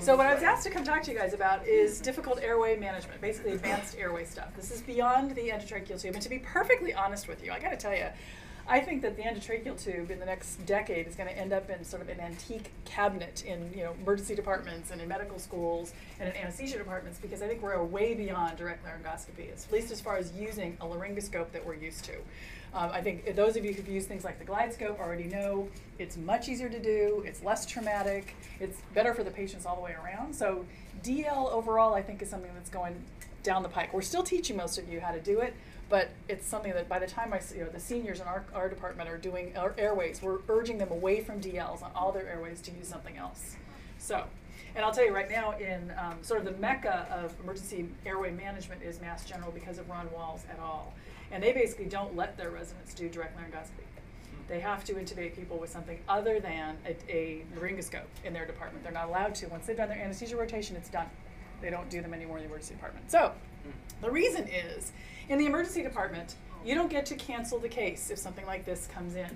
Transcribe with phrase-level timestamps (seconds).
[0.00, 2.76] So what I was asked to come talk to you guys about is difficult airway
[2.76, 4.54] management, basically advanced airway stuff.
[4.56, 6.14] This is beyond the endotracheal tube.
[6.14, 8.06] And to be perfectly honest with you, I got to tell you,
[8.66, 11.68] I think that the endotracheal tube in the next decade is going to end up
[11.68, 15.92] in sort of an antique cabinet in you know emergency departments and in medical schools
[16.18, 20.00] and in anesthesia departments because I think we're way beyond direct laryngoscopy, at least as
[20.00, 22.14] far as using a laryngoscope that we're used to.
[22.74, 25.68] Um, I think those of you who've used things like the GlideScope already know
[26.00, 29.82] it's much easier to do, it's less traumatic, it's better for the patients all the
[29.82, 30.34] way around.
[30.34, 30.66] So
[31.04, 33.00] DL overall, I think, is something that's going
[33.44, 33.94] down the pike.
[33.94, 35.54] We're still teaching most of you how to do it,
[35.88, 38.68] but it's something that by the time I, you know, the seniors in our, our
[38.68, 42.60] department are doing our airways, we're urging them away from DLs on all their airways
[42.62, 43.54] to use something else.
[43.98, 44.24] So,
[44.74, 48.32] and I'll tell you right now, in um, sort of the mecca of emergency airway
[48.32, 50.92] management is Mass General because of Ron Walls et al.
[51.32, 53.84] And they basically don't let their residents do direct laryngoscopy.
[53.84, 54.42] Hmm.
[54.48, 58.84] They have to intubate people with something other than a, a laryngoscope in their department.
[58.84, 59.46] They're not allowed to.
[59.48, 61.06] Once they've done their anesthesia rotation, it's done.
[61.60, 63.10] They don't do them anymore in the emergency department.
[63.10, 63.32] So,
[63.62, 63.70] hmm.
[64.02, 64.92] the reason is
[65.28, 68.86] in the emergency department, you don't get to cancel the case if something like this
[68.86, 69.28] comes in.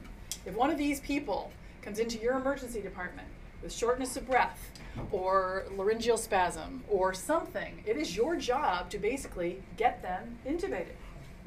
[0.47, 1.51] If one of these people
[1.83, 3.29] comes into your emergency department
[3.63, 4.71] with shortness of breath
[5.11, 10.95] or laryngeal spasm or something, it is your job to basically get them intubated.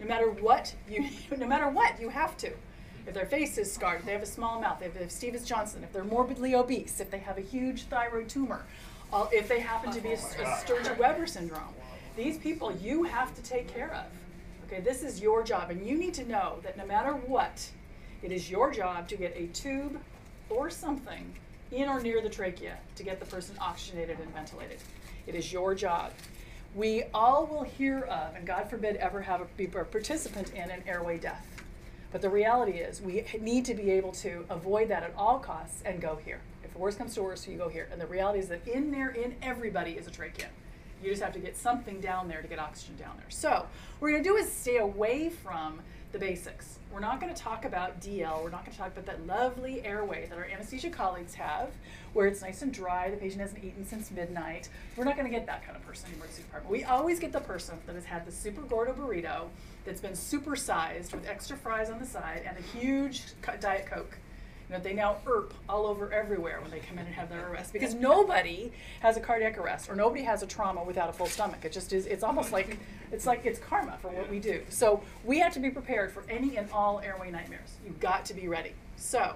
[0.01, 1.07] No matter what you
[1.37, 2.51] no matter what, you have to.
[3.07, 5.45] If their face is scarred, if they have a small mouth, if they have Stevens
[5.45, 8.65] Johnson, if they're morbidly obese, if they have a huge thyroid tumor,
[9.13, 11.73] uh, if they happen to be a, a Sturge-Weber syndrome,
[12.15, 14.05] these people you have to take care of.
[14.65, 17.69] Okay, this is your job, and you need to know that no matter what,
[18.21, 19.99] it is your job to get a tube
[20.49, 21.33] or something
[21.71, 24.77] in or near the trachea to get the person oxygenated and ventilated.
[25.25, 26.11] It is your job.
[26.73, 30.71] We all will hear of, and God forbid ever have a, be a participant in
[30.71, 31.45] an airway death.
[32.13, 35.81] But the reality is, we need to be able to avoid that at all costs
[35.85, 36.39] and go here.
[36.63, 37.89] If the worst comes to worst, you go here.
[37.91, 40.47] And the reality is that in there, in everybody is a trachea.
[41.03, 43.29] You just have to get something down there to get oxygen down there.
[43.29, 43.67] So, what
[43.99, 46.79] we're going to do is stay away from the basics.
[46.91, 48.43] We're not going to talk about DL.
[48.43, 51.69] We're not going to talk about that lovely airway that our anesthesia colleagues have,
[52.13, 53.09] where it's nice and dry.
[53.09, 54.69] The patient hasn't eaten since midnight.
[54.97, 56.71] We're not going to get that kind of person in the emergency department.
[56.71, 59.47] We always get the person that has had the super gordo burrito
[59.85, 63.23] that's been supersized with extra fries on the side and a huge
[63.59, 64.17] diet coke
[64.79, 67.93] they now ERP all over everywhere when they come in and have their arrest because
[67.93, 68.71] nobody
[69.01, 71.65] has a cardiac arrest or nobody has a trauma without a full stomach.
[71.65, 72.05] It just is.
[72.05, 72.77] It's almost like
[73.11, 74.61] it's like it's karma for what we do.
[74.69, 77.71] So we have to be prepared for any and all airway nightmares.
[77.85, 78.73] You've got to be ready.
[78.95, 79.35] So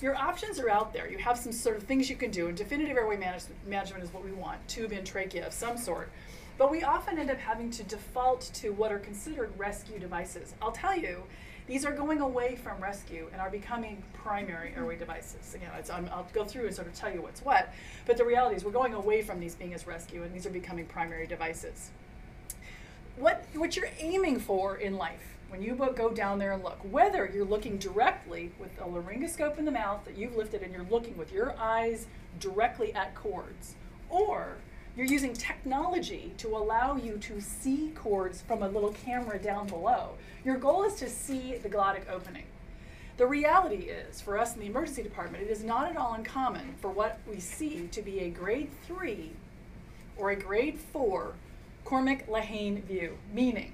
[0.00, 1.10] your options are out there.
[1.10, 4.12] You have some sort of things you can do, and definitive airway manage- management is
[4.14, 6.10] what we want tube and trachea of some sort.
[6.56, 10.54] But we often end up having to default to what are considered rescue devices.
[10.60, 11.22] I'll tell you,
[11.70, 15.54] these are going away from rescue and are becoming primary airway devices.
[15.54, 17.72] You know, I'll go through and sort of tell you what's what,
[18.06, 20.50] but the reality is we're going away from these being as rescue and these are
[20.50, 21.90] becoming primary devices.
[23.16, 27.30] What, what you're aiming for in life when you go down there and look, whether
[27.32, 31.16] you're looking directly with a laryngoscope in the mouth that you've lifted and you're looking
[31.16, 32.08] with your eyes
[32.40, 33.74] directly at cords,
[34.08, 34.56] or
[34.96, 40.10] you're using technology to allow you to see cords from a little camera down below.
[40.44, 42.46] Your goal is to see the glottic opening.
[43.16, 46.74] The reality is, for us in the emergency department, it is not at all uncommon
[46.80, 49.32] for what we see to be a grade three
[50.16, 51.34] or a grade four
[51.84, 53.72] Cormack Lehane view, meaning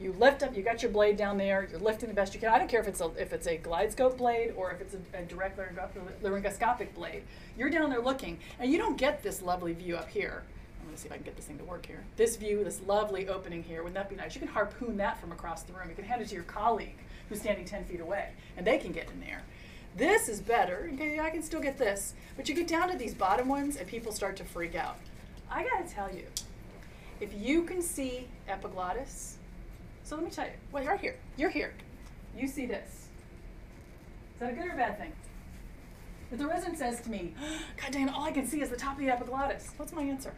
[0.00, 2.50] you lift up, you got your blade down there, you're lifting the best you can.
[2.50, 5.18] I don't care if it's a, if it's a GlideScope blade or if it's a,
[5.18, 5.58] a direct
[6.22, 7.22] laryngoscopic blade.
[7.56, 10.44] You're down there looking, and you don't get this lovely view up here.
[10.80, 12.04] I'm to see if I can get this thing to work here.
[12.16, 14.34] This view, this lovely opening here, wouldn't that be nice?
[14.34, 15.88] You can harpoon that from across the room.
[15.88, 16.96] You can hand it to your colleague
[17.28, 19.42] who's standing 10 feet away, and they can get in there.
[19.96, 20.90] This is better.
[20.94, 22.14] Okay, I can still get this.
[22.36, 24.96] But you get down to these bottom ones, and people start to freak out.
[25.50, 26.26] I got to tell you,
[27.20, 29.37] if you can see epiglottis,
[30.08, 30.52] so let me tell you.
[30.72, 31.16] Well, you're here.
[31.36, 31.74] You're here.
[32.34, 32.88] You see this.
[32.88, 35.12] Is that a good or a bad thing?
[36.32, 37.34] If the resident says to me,
[37.82, 40.32] God damn, all I can see is the top of the epiglottis, what's my answer?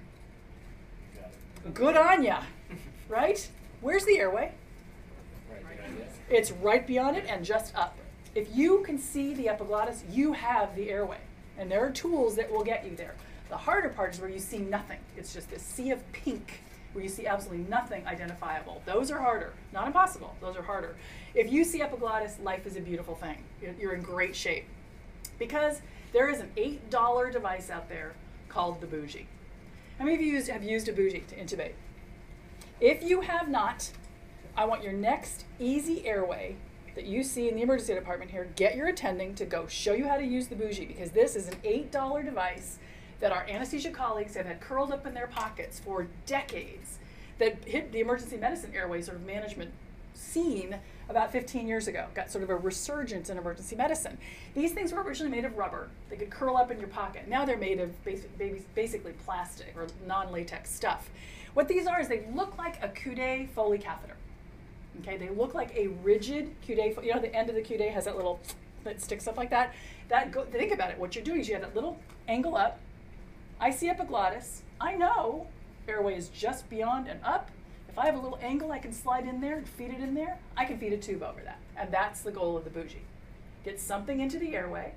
[1.73, 2.43] Good on ya,
[3.09, 3.49] right?
[3.81, 4.55] Where's the airway?
[6.29, 7.97] It's right beyond it and just up.
[8.35, 11.19] If you can see the epiglottis, you have the airway.
[11.57, 13.15] And there are tools that will get you there.
[13.49, 14.99] The harder part is where you see nothing.
[15.17, 16.61] It's just this sea of pink
[16.93, 18.83] where you see absolutely nothing identifiable.
[18.85, 19.53] Those are harder.
[19.73, 20.97] Not impossible, those are harder.
[21.35, 23.45] If you see epiglottis, life is a beautiful thing.
[23.79, 24.67] You're in great shape.
[25.39, 25.81] Because
[26.13, 28.15] there is an $8 device out there
[28.49, 29.27] called the bougie.
[29.99, 31.75] How many of you have used a bougie to intubate?
[32.81, 33.91] If you have not,
[34.57, 36.57] I want your next easy airway
[36.95, 40.09] that you see in the emergency department here, get your attending to go show you
[40.09, 42.79] how to use the bougie because this is an $8 device
[43.21, 46.99] that our anesthesia colleagues have had curled up in their pockets for decades
[47.39, 49.71] that hit the emergency medicine airway sort of management
[50.15, 50.77] scene
[51.09, 52.07] about 15 years ago.
[52.15, 54.19] Got sort of a resurgence in emergency medicine.
[54.55, 55.89] These things were originally made of rubber.
[56.09, 57.29] They could curl up in your pocket.
[57.29, 61.11] Now they're made of basic, basically plastic or non-latex stuff.
[61.55, 64.17] What these are is they look like a Coude Foley catheter.
[65.01, 67.03] Okay, they look like a rigid Coude.
[67.05, 68.41] You know, the end of the Coude has that little
[68.85, 69.75] that sticks up like that.
[70.09, 70.99] That go, think about it.
[70.99, 72.79] What you're doing is you have that little angle up.
[73.63, 74.63] I see epiglottis.
[74.81, 75.47] I know
[75.87, 77.51] airway is just beyond and up.
[77.91, 80.15] If I have a little angle I can slide in there and feed it in
[80.15, 81.59] there, I can feed a tube over that.
[81.77, 83.03] And that's the goal of the bougie.
[83.63, 84.95] Get something into the airway.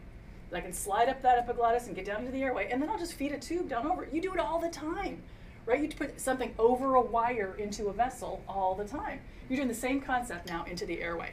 [0.53, 2.89] that I can slide up that epiglottis and get down into the airway, and then
[2.89, 4.07] I'll just feed a tube down over.
[4.11, 5.23] You do it all the time,
[5.65, 5.81] right?
[5.81, 9.19] You put something over a wire into a vessel all the time.
[9.49, 11.31] You're doing the same concept now into the airway.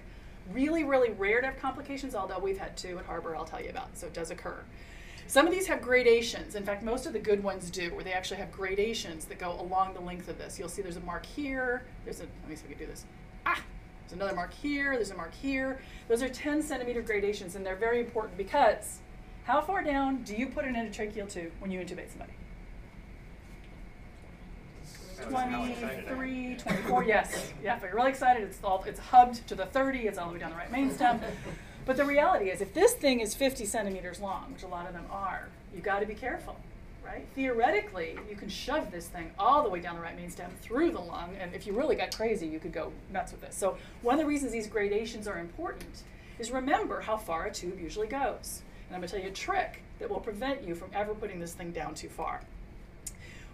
[0.53, 3.71] Really, really rare to have complications, although we've had two at Harbor I'll tell you
[3.71, 4.59] about, so it does occur.
[5.31, 6.57] Some of these have gradations.
[6.57, 9.53] In fact, most of the good ones do, where they actually have gradations that go
[9.61, 10.59] along the length of this.
[10.59, 11.85] You'll see there's a mark here.
[12.05, 13.05] There's a, let me see if we can do this.
[13.47, 13.63] Ah,
[14.01, 14.97] there's another mark here.
[14.97, 15.81] There's a mark here.
[16.09, 18.99] Those are 10 centimeter gradations, and they're very important because
[19.45, 22.33] how far down do you put an endotracheal tube when you intubate somebody?
[25.29, 27.53] 23, 24, yes.
[27.63, 30.35] Yeah, if you're really excited, it's all it's hubbed to the 30, it's all the
[30.35, 31.21] way down the right main stem.
[31.87, 34.93] But the reality is, if this thing is 50 centimeters long, which a lot of
[34.93, 36.57] them are, you've got to be careful,
[37.05, 37.27] right?
[37.35, 40.93] Theoretically, you can shove this thing all the way down the right main stem through
[40.93, 43.57] the lung, and if you really got crazy, you could go nuts with this.
[43.57, 46.03] So one of the reasons these gradations are important
[46.39, 48.63] is remember how far a tube usually goes.
[48.89, 51.41] And I'm going to tell you a trick that will prevent you from ever putting
[51.41, 52.41] this thing down too far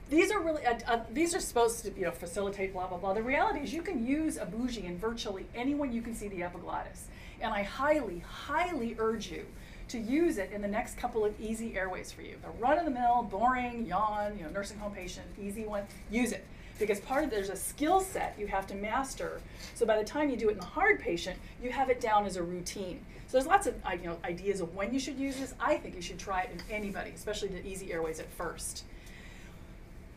[0.08, 3.12] these are really uh, uh, these are supposed to you know facilitate blah blah blah.
[3.12, 6.42] The reality is you can use a bougie in virtually anyone you can see the
[6.42, 7.08] epiglottis,
[7.40, 9.46] and I highly highly urge you
[9.88, 12.36] to use it in the next couple of easy airways for you.
[12.42, 15.84] The run of the mill, boring, yawn, you know, nursing home patient, easy one.
[16.10, 16.44] Use it
[16.78, 19.40] because part of there's a skill set you have to master.
[19.74, 22.26] So by the time you do it in the hard patient, you have it down
[22.26, 23.04] as a routine.
[23.28, 25.54] So there's lots of you know ideas of when you should use this.
[25.60, 28.84] I think you should try it in anybody, especially the easy airways at first.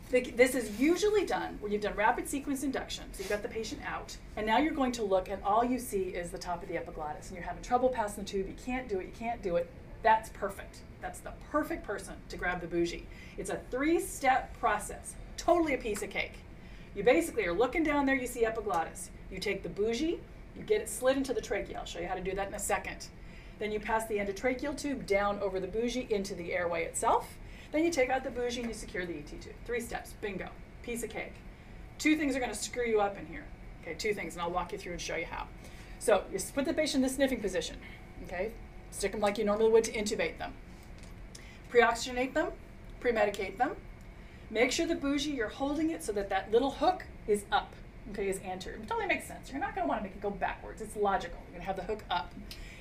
[0.09, 3.81] This is usually done when you've done rapid sequence induction, so you've got the patient
[3.85, 6.67] out, and now you're going to look and all you see is the top of
[6.67, 9.43] the epiglottis, and you're having trouble passing the tube, you can't do it, you can't
[9.43, 9.69] do it.
[10.01, 10.79] That's perfect.
[10.99, 13.05] That's the perfect person to grab the bougie.
[13.37, 16.39] It's a three step process, totally a piece of cake.
[16.95, 19.11] You basically are looking down there, you see epiglottis.
[19.31, 20.19] You take the bougie,
[20.57, 21.77] you get it slid into the trachea.
[21.77, 23.09] I'll show you how to do that in a second.
[23.59, 27.37] Then you pass the endotracheal tube down over the bougie into the airway itself.
[27.71, 29.53] Then you take out the bougie and you secure the ET tube.
[29.65, 30.49] Three steps, bingo,
[30.81, 31.33] piece of cake.
[31.97, 33.45] Two things are going to screw you up in here.
[33.81, 35.47] Okay, two things, and I'll walk you through and show you how.
[35.99, 37.77] So you put the patient in the sniffing position.
[38.23, 38.51] Okay,
[38.91, 40.53] stick them like you normally would to intubate them.
[41.69, 42.51] Pre-oxygenate them,
[42.99, 43.75] pre-medicate them.
[44.49, 47.73] Make sure the bougie you're holding it so that that little hook is up.
[48.11, 48.79] Okay, is anterior.
[48.79, 49.51] It totally makes sense.
[49.51, 50.81] You're not going to want to make it go backwards.
[50.81, 51.37] It's logical.
[51.43, 52.33] You're going to have the hook up.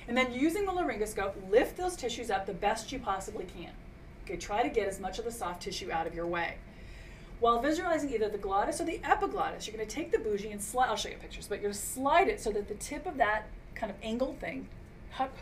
[0.07, 3.71] And then using the laryngoscope, lift those tissues up the best you possibly can.
[4.29, 6.53] Okay, try to get as much of the soft tissue out of your way.
[7.39, 10.61] While visualizing either the glottis or the epiglottis, you're going to take the bougie and
[10.61, 13.07] slide, I'll show you pictures, but you're going to slide it so that the tip
[13.07, 14.67] of that kind of angled thing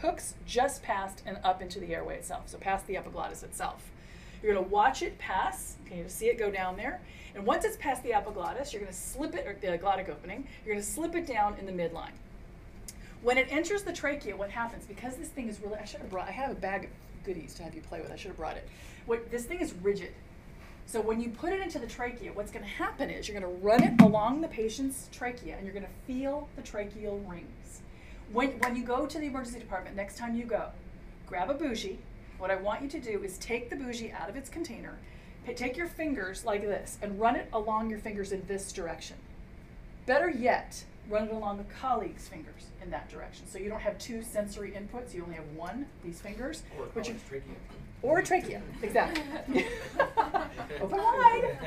[0.02, 3.92] hooks just past and up into the airway itself, so past the epiglottis itself.
[4.42, 7.02] You're going to watch it pass, okay, you see it go down there,
[7.36, 10.48] and once it's past the epiglottis, you're going to slip it, or the glottic opening,
[10.66, 12.14] you're going to slip it down in the midline.
[13.22, 16.10] When it enters the trachea, what happens, because this thing is really, I should have
[16.10, 16.90] brought, I have a bag of
[17.28, 18.12] goodies to have you play with.
[18.12, 18.68] I should have brought it.
[19.06, 20.14] What, this thing is rigid.
[20.88, 23.54] So when you put it into the trachea, what's going to happen is you're going
[23.54, 27.82] to run it along the patient's trachea and you're going to feel the tracheal rings.
[28.32, 30.70] When, when you go to the emergency department, next time you go,
[31.28, 32.00] grab a bougie.
[32.38, 34.98] What I want you to do is take the bougie out of its container,
[35.56, 39.18] take your fingers like this, and run it along your fingers in this direction.
[40.06, 43.48] Better yet, run it along a colleague's fingers in that direction.
[43.48, 46.64] So you don't have two sensory inputs, you only have one, these fingers.
[46.78, 47.56] Or a which trachea.
[48.02, 49.24] Or a trachea, exactly.
[50.82, 51.58] Open wide.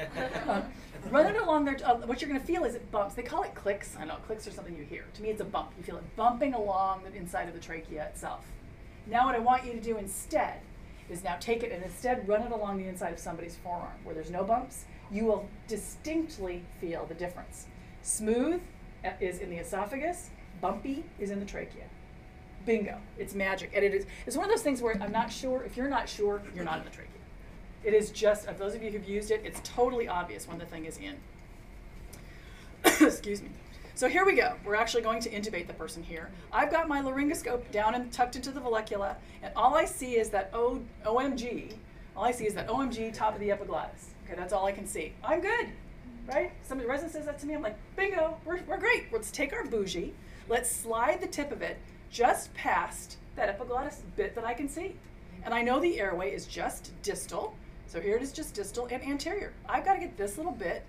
[0.46, 0.62] Um,
[1.10, 1.76] run it along there.
[1.84, 3.14] Uh, what you're going to feel is it bumps.
[3.14, 3.96] They call it clicks.
[3.98, 5.04] I know clicks are something you hear.
[5.14, 5.72] To me, it's a bump.
[5.76, 8.44] You feel it bumping along the inside of the trachea itself.
[9.06, 10.60] Now, what I want you to do instead
[11.08, 14.14] is now take it and instead run it along the inside of somebody's forearm where
[14.14, 14.84] there's no bumps.
[15.10, 17.66] You will distinctly feel the difference.
[18.02, 18.60] Smooth
[19.20, 20.30] is in the esophagus,
[20.60, 21.84] bumpy is in the trachea.
[22.66, 22.98] Bingo.
[23.18, 23.70] It's magic.
[23.74, 25.62] And it is it's one of those things where I'm not sure.
[25.62, 27.10] If you're not sure, you're not in the trachea.
[27.82, 30.66] It is just, of those of you who've used it, it's totally obvious when the
[30.66, 31.16] thing is in.
[33.06, 33.48] Excuse me.
[33.94, 34.54] So here we go.
[34.64, 36.30] We're actually going to intubate the person here.
[36.52, 40.30] I've got my laryngoscope down and tucked into the vallecula, and all I see is
[40.30, 41.74] that o- OMG
[42.16, 44.10] All I see is that OMG top of the epiglottis.
[44.24, 45.12] Okay, that's all I can see.
[45.24, 45.68] I'm good,
[46.26, 46.52] right?
[46.62, 47.54] Some resident says that to me.
[47.54, 49.12] I'm like, bingo, we're, we're great.
[49.12, 50.14] Let's take our bougie.
[50.48, 51.78] Let's slide the tip of it
[52.10, 54.96] just past that epiglottis bit that I can see.
[55.44, 57.54] And I know the airway is just distal.
[57.86, 59.52] So here it is just distal and anterior.
[59.68, 60.84] I've got to get this little bit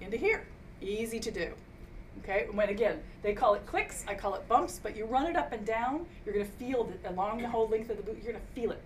[0.00, 0.46] into here.
[0.80, 1.52] Easy to do.
[2.22, 5.36] Okay, when again, they call it clicks, I call it bumps, but you run it
[5.36, 8.32] up and down, you're gonna feel it along the whole length of the boot, you're
[8.32, 8.82] gonna feel it,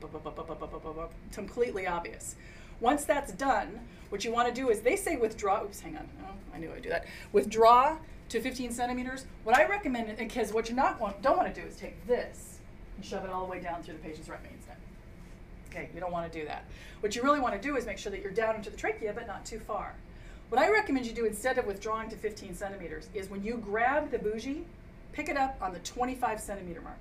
[1.32, 2.36] completely obvious.
[2.80, 6.34] Once that's done, what you wanna do is, they say withdraw, oops, hang on, oh,
[6.54, 7.06] I knew I'd do that.
[7.32, 7.96] Withdraw
[8.28, 9.26] to 15 centimeters.
[9.44, 12.58] What I recommend, because what you not want, don't wanna do is take this
[12.96, 14.76] and shove it all the way down through the patient's right main stem.
[15.70, 16.64] Okay, you don't wanna do that.
[17.00, 19.26] What you really wanna do is make sure that you're down into the trachea, but
[19.26, 19.94] not too far.
[20.48, 24.10] What I recommend you do instead of withdrawing to 15 centimeters is when you grab
[24.10, 24.64] the bougie,
[25.12, 26.98] pick it up on the 25 centimeter mark.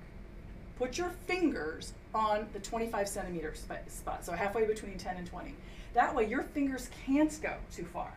[0.77, 3.53] Put your fingers on the 25 centimeter
[3.87, 5.55] spot, so halfway between 10 and 20.
[5.93, 8.11] That way your fingers can't go too far.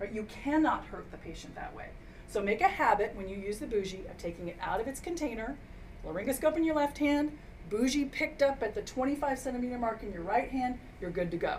[0.00, 0.12] Right?
[0.12, 1.86] You cannot hurt the patient that way.
[2.28, 4.98] So make a habit when you use the bougie of taking it out of its
[4.98, 5.56] container,
[6.04, 7.38] laryngoscope in your left hand,
[7.70, 11.36] bougie picked up at the 25 centimeter mark in your right hand, you're good to
[11.36, 11.58] go.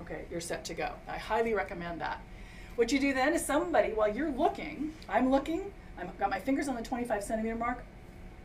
[0.00, 0.90] Okay, you're set to go.
[1.08, 2.20] I highly recommend that.
[2.74, 6.68] What you do then is somebody, while you're looking, I'm looking, I've got my fingers
[6.68, 7.84] on the 25 centimeter mark,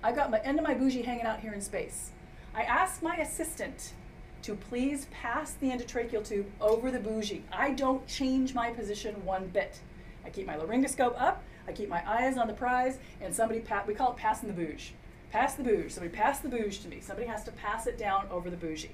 [0.06, 2.12] I've got my end of my bougie hanging out here in space.
[2.54, 3.94] I ask my assistant
[4.42, 7.44] to please pass the endotracheal tube over the bougie.
[7.54, 9.80] I don't change my position one bit.
[10.26, 13.86] I keep my laryngoscope up, I keep my eyes on the prize, and somebody, pa-
[13.88, 14.94] we call it passing the bouge.
[15.32, 15.94] Pass the bouge.
[15.94, 17.00] Somebody pass the bouge to me.
[17.00, 18.92] Somebody has to pass it down over the bougie.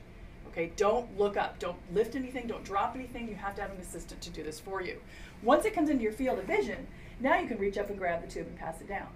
[0.50, 3.28] Okay, don't look up, don't lift anything, don't drop anything.
[3.28, 5.00] You have to have an assistant to do this for you.
[5.42, 6.86] Once it comes into your field of vision,
[7.20, 9.08] now you can reach up and grab the tube and pass it down.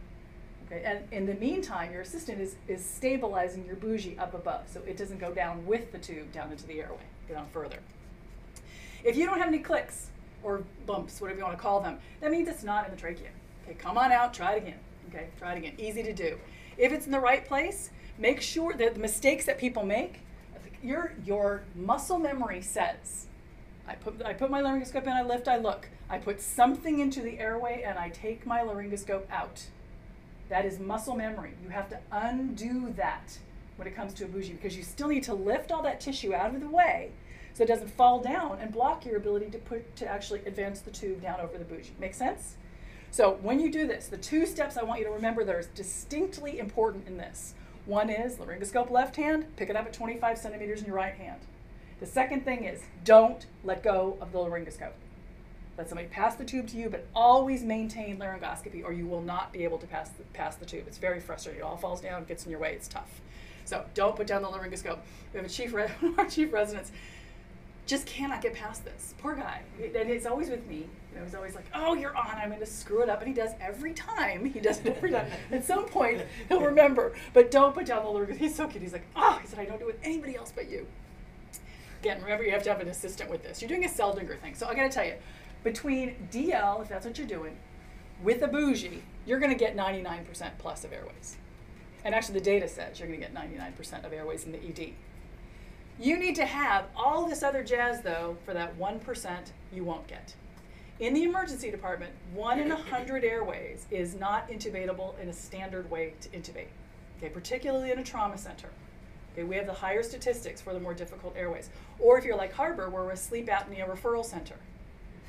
[0.74, 4.82] Okay, and in the meantime, your assistant is, is stabilizing your bougie up above so
[4.88, 7.04] it doesn't go down with the tube down into the airway,
[7.36, 7.78] on further.
[9.04, 10.10] If you don't have any clicks
[10.42, 13.30] or bumps, whatever you want to call them, that means it's not in the trachea.
[13.66, 14.80] Okay, come on out, try it again.
[15.10, 15.74] Okay, try it again.
[15.78, 16.40] Easy to do.
[16.78, 20.22] If it's in the right place, make sure that the mistakes that people make,
[20.82, 23.28] your, your muscle memory says,
[23.88, 25.90] I put, I put my laryngoscope in, I lift, I look.
[26.10, 29.66] I put something into the airway and I take my laryngoscope out.
[30.54, 31.56] That is muscle memory.
[31.64, 33.40] You have to undo that
[33.76, 36.32] when it comes to a bougie because you still need to lift all that tissue
[36.32, 37.10] out of the way
[37.56, 40.92] so it doesn't fall down and block your ability to put to actually advance the
[40.92, 41.96] tube down over the bougie.
[42.00, 42.58] Make sense?
[43.10, 45.64] So when you do this, the two steps I want you to remember that are
[45.74, 47.56] distinctly important in this.
[47.88, 51.42] One is laryngoscope left hand, pick it up at 25 centimeters in your right hand.
[52.00, 54.94] The second thing is don't let go of the laryngoscope.
[55.78, 59.52] Let somebody pass the tube to you, but always maintain laryngoscopy or you will not
[59.52, 60.84] be able to pass the, pass the tube.
[60.88, 61.62] It's very frustrating.
[61.62, 62.74] It all falls down, gets in your way.
[62.74, 63.22] It's tough.
[63.66, 65.00] So don't put down the laryngoscope.
[65.34, 66.92] We have a chief, re- our chief residents
[67.86, 69.14] just cannot get past this.
[69.18, 69.62] Poor guy.
[69.80, 70.88] And it's always with me.
[71.12, 72.38] You know, he's always like, "Oh, you're on.
[72.38, 74.46] I'm going to screw it up," and he does every time.
[74.54, 75.28] He does it every time.
[75.52, 77.14] At some point, he'll remember.
[77.34, 78.38] But don't put down the laryngoscope.
[78.38, 78.82] He's so cute.
[78.82, 80.88] He's like, "Oh," he said, "I don't do it with anybody else but you."
[82.02, 83.62] Again, remember you have to have an assistant with this.
[83.62, 84.56] You're doing a Seldinger thing.
[84.56, 85.14] So I got to tell you,
[85.64, 87.58] between DL, if that's what you're doing,
[88.22, 91.38] with a bougie, you're going to get 99% plus of airways.
[92.04, 94.94] And actually, the data says you're going to get 99% of airways in the ED.
[96.00, 99.38] You need to have all this other jazz, though, for that 1%
[99.72, 100.36] you won't get.
[101.00, 105.90] In the emergency department, one in a 100 airways is not intubatable in a standard
[105.90, 106.68] way to intubate,
[107.18, 108.70] okay, particularly in a trauma center.
[109.34, 111.70] Okay, we have the higher statistics for the more difficult airways.
[112.00, 114.56] Or if you're like Harbor, where we're a sleep apnea referral center.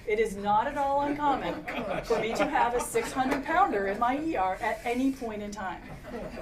[0.06, 1.64] It is not at all uncommon
[2.04, 5.80] for me to have a 600 pounder in my ER at any point in time.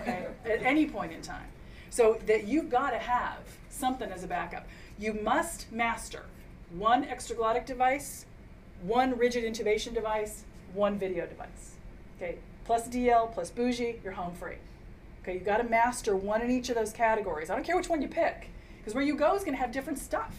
[0.01, 0.27] Okay?
[0.45, 1.47] At any point in time.
[1.91, 3.39] So that you've got to have
[3.69, 4.67] something as a backup.
[4.99, 6.25] You must master
[6.71, 8.27] one extraglottic device,
[8.83, 11.77] one rigid intubation device, one video device.
[12.17, 14.57] Okay, plus DL, plus bougie, you're home free.
[15.23, 17.51] Okay, you've got to master one in each of those categories.
[17.51, 19.73] I don't care which one you pick, because where you go is going to have
[19.73, 20.35] different stuff.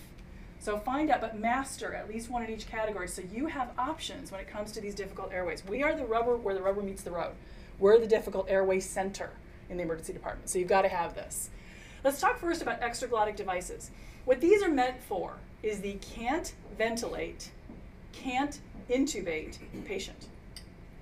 [0.63, 4.31] So find out, but master at least one in each category so you have options
[4.31, 5.61] when it comes to these difficult airways.
[5.67, 7.33] We are the rubber where the rubber meets the road.
[7.79, 9.31] We're the difficult airway center
[9.69, 10.49] in the emergency department.
[10.49, 11.49] So you've got to have this.
[12.01, 13.91] Let's talk first about extraglottic devices.
[14.23, 17.51] What these are meant for is the can't ventilate,
[18.13, 20.29] can't intubate patient.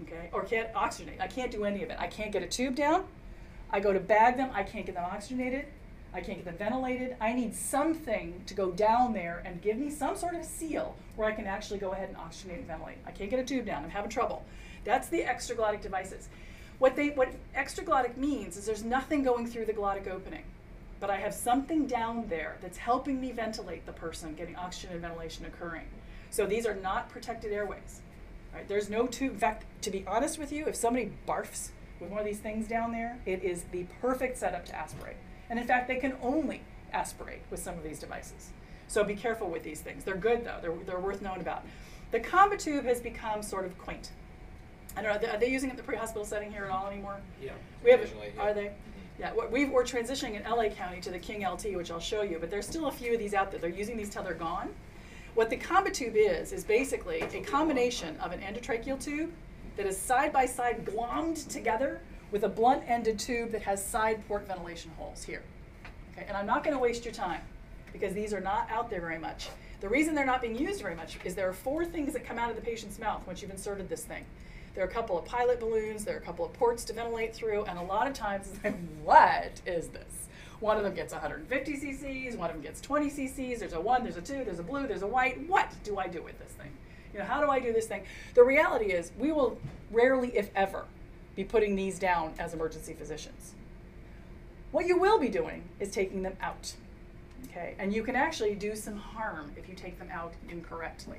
[0.01, 0.31] Okay?
[0.33, 1.21] Or can't oxygenate.
[1.21, 1.97] I can't do any of it.
[1.99, 3.03] I can't get a tube down.
[3.69, 5.67] I go to bag them, I can't get them oxygenated,
[6.13, 7.15] I can't get them ventilated.
[7.21, 11.27] I need something to go down there and give me some sort of seal where
[11.27, 12.97] I can actually go ahead and oxygenate and ventilate.
[13.05, 14.43] I can't get a tube down, I'm having trouble.
[14.83, 16.27] That's the extraglottic devices.
[16.79, 20.43] What, they, what extraglottic means is there's nothing going through the glottic opening.
[21.01, 25.01] but I have something down there that's helping me ventilate the person, getting oxygen and
[25.01, 25.87] ventilation occurring.
[26.29, 28.01] So these are not protected airways.
[28.53, 28.67] Right?
[28.67, 29.33] There's no tube.
[29.33, 32.67] In fact, to be honest with you, if somebody barfs with one of these things
[32.67, 35.17] down there, it is the perfect setup to aspirate.
[35.51, 36.61] And in fact, they can only
[36.93, 38.49] aspirate with some of these devices.
[38.87, 40.05] So be careful with these things.
[40.05, 40.57] They're good though.
[40.61, 41.63] They're, they're worth knowing about.
[42.11, 44.11] The Combitube has become sort of quaint.
[44.95, 45.29] I don't know.
[45.29, 47.17] Are they using it in the pre-hospital setting here at all anymore?
[47.41, 47.51] Yeah.
[47.83, 48.01] We have.
[48.01, 48.41] yeah.
[48.41, 48.71] Are they?
[49.19, 49.33] Yeah.
[49.51, 52.37] we we're transitioning in LA County to the King LT, which I'll show you.
[52.39, 53.59] But there's still a few of these out there.
[53.59, 54.69] They're using these till they're gone.
[55.35, 59.31] What the Combitube is is basically a combination of an endotracheal tube
[59.75, 64.47] that is side by side glommed together with a blunt-ended tube that has side port
[64.47, 65.43] ventilation holes here.
[66.13, 66.25] Okay.
[66.27, 67.41] And I'm not going to waste your time
[67.93, 69.49] because these are not out there very much.
[69.81, 72.37] The reason they're not being used very much is there are four things that come
[72.37, 74.25] out of the patient's mouth once you've inserted this thing.
[74.73, 77.35] There are a couple of pilot balloons, there are a couple of ports to ventilate
[77.35, 80.27] through, and a lot of times it's like, what is this?
[80.61, 84.03] One of them gets 150 cc's, one of them gets 20 cc's, there's a one,
[84.03, 85.47] there's a two, there's a blue, there's a white.
[85.49, 86.71] What do I do with this thing?
[87.11, 88.03] You know, how do I do this thing?
[88.35, 89.59] The reality is, we will
[89.91, 90.85] rarely, if ever,
[91.35, 93.53] be putting these down as emergency physicians.
[94.71, 96.73] What you will be doing is taking them out.
[97.49, 101.17] Okay, and you can actually do some harm if you take them out incorrectly.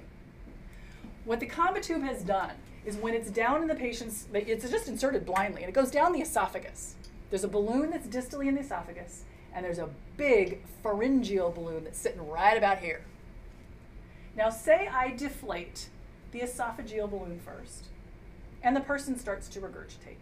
[1.25, 2.53] What the Combitube has done
[2.85, 6.13] is when it's down in the patient's, it's just inserted blindly, and it goes down
[6.13, 6.95] the esophagus.
[7.31, 11.99] There's a balloon that's distally in the esophagus, and there's a big pharyngeal balloon that's
[11.99, 13.05] sitting right about here.
[14.35, 15.89] Now, say I deflate
[16.33, 17.89] the esophageal balloon first,
[18.63, 20.17] and the person starts to regurgitate.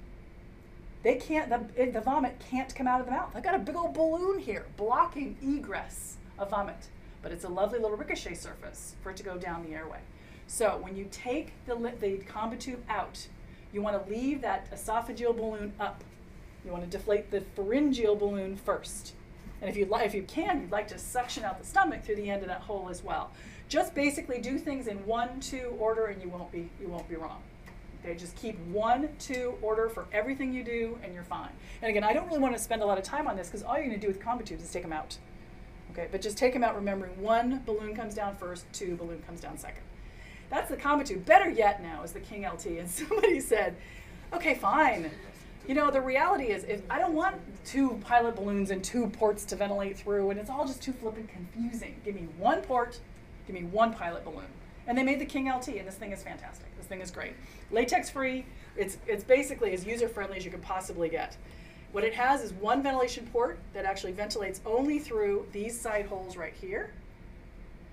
[1.03, 3.31] They can't, the, the vomit can't come out of the mouth.
[3.35, 6.89] I've got a big old balloon here blocking egress of vomit,
[7.23, 10.01] but it's a lovely little ricochet surface for it to go down the airway.
[10.47, 13.29] So when you take the, the Combitube out,
[13.73, 16.03] you want to leave that esophageal balloon up.
[16.65, 19.15] You want to deflate the pharyngeal balloon first.
[19.61, 22.31] And if you if you can, you'd like to suction out the stomach through the
[22.31, 23.31] end of that hole as well.
[23.69, 27.17] Just basically do things in one, two order, and you won't be you won't be
[27.17, 27.43] wrong.
[28.03, 31.51] Okay, just keep one, two order for everything you do, and you're fine.
[31.83, 33.63] And again, I don't really want to spend a lot of time on this because
[33.63, 35.19] all you're going to do with Combitubes is take them out.
[35.93, 39.41] Okay, but just take them out, remembering one balloon comes down first, two balloon comes
[39.41, 39.83] down second.
[40.49, 41.25] That's the Combitube.
[41.25, 42.67] Better yet now is the King LT.
[42.67, 43.77] And somebody said,
[44.33, 45.11] okay, fine.
[45.69, 49.45] You know, the reality is, if I don't want two pilot balloons and two ports
[49.47, 51.97] to ventilate through, and it's all just too flippin' confusing.
[52.05, 52.99] Give me one port,
[53.47, 54.47] give me one pilot balloon.
[54.87, 56.67] And they made the King LT, and this thing is fantastic.
[56.77, 57.35] This thing is great.
[57.71, 61.37] Latex free, it's, it's basically as user friendly as you can possibly get.
[61.93, 66.37] What it has is one ventilation port that actually ventilates only through these side holes
[66.37, 66.93] right here.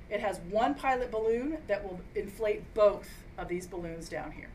[0.10, 4.50] It has one pilot balloon that will inflate both of these balloons down here.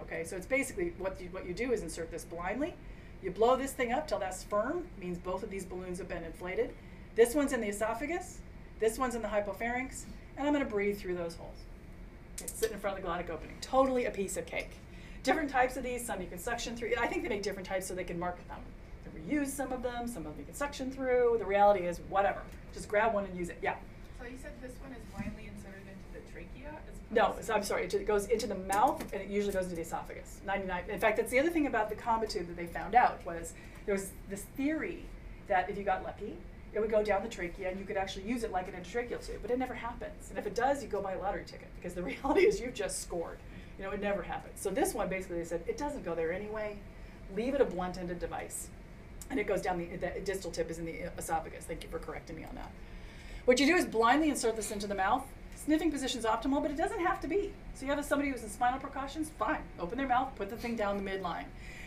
[0.00, 2.74] Okay, so it's basically what you, what you do is insert this blindly.
[3.22, 6.24] You blow this thing up till that's firm, means both of these balloons have been
[6.24, 6.74] inflated.
[7.14, 8.40] This one's in the esophagus,
[8.78, 10.04] this one's in the hypopharynx,
[10.36, 11.65] and I'm going to breathe through those holes.
[12.44, 13.56] Sit in front of the glottic opening.
[13.60, 14.70] Totally a piece of cake.
[15.22, 16.92] Different types of these, some you can suction through.
[17.00, 18.60] I think they make different types so they can market them.
[19.04, 21.36] They reuse some of them, some of them you can suction through.
[21.38, 22.42] The reality is, whatever.
[22.72, 23.58] Just grab one and use it.
[23.62, 23.76] Yeah.
[24.20, 26.70] So you said this one is blindly inserted into the trachea?
[26.88, 27.84] As No, so I'm sorry.
[27.84, 30.40] It goes into the mouth, and it usually goes into the esophagus.
[30.46, 30.84] Ninety-nine.
[30.88, 33.94] In fact, that's the other thing about the Combitube that they found out was there
[33.94, 35.04] was this theory
[35.48, 36.36] that if you got lucky,
[36.76, 39.26] it would go down the trachea, and you could actually use it like an endotracheal
[39.26, 39.38] tube.
[39.40, 40.28] But it never happens.
[40.28, 42.74] And if it does, you go buy a lottery ticket because the reality is you've
[42.74, 43.38] just scored.
[43.78, 44.60] You know, it never happens.
[44.60, 46.76] So this one basically they said it doesn't go there anyway.
[47.34, 48.68] Leave it a blunt-ended device,
[49.30, 51.64] and it goes down the, the distal tip is in the esophagus.
[51.64, 52.70] Thank you for correcting me on that.
[53.46, 55.24] What you do is blindly insert this into the mouth.
[55.54, 57.52] Sniffing position is optimal, but it doesn't have to be.
[57.74, 59.62] So you have somebody who's in spinal precautions, fine.
[59.80, 61.46] Open their mouth, put the thing down the midline.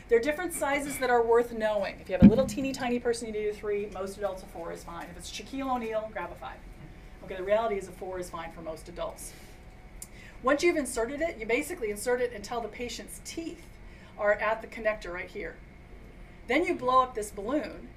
[0.09, 1.99] There are different sizes that are worth knowing.
[2.01, 3.85] If you have a little teeny tiny person, you need a three.
[3.93, 5.05] Most adults, a four is fine.
[5.11, 6.57] If it's Shaquille O'Neal, grab a five.
[7.23, 9.33] Okay, the reality is a four is fine for most adults.
[10.41, 13.63] Once you've inserted it, you basically insert it until the patient's teeth
[14.17, 15.57] are at the connector right here.
[16.47, 17.89] Then you blow up this balloon,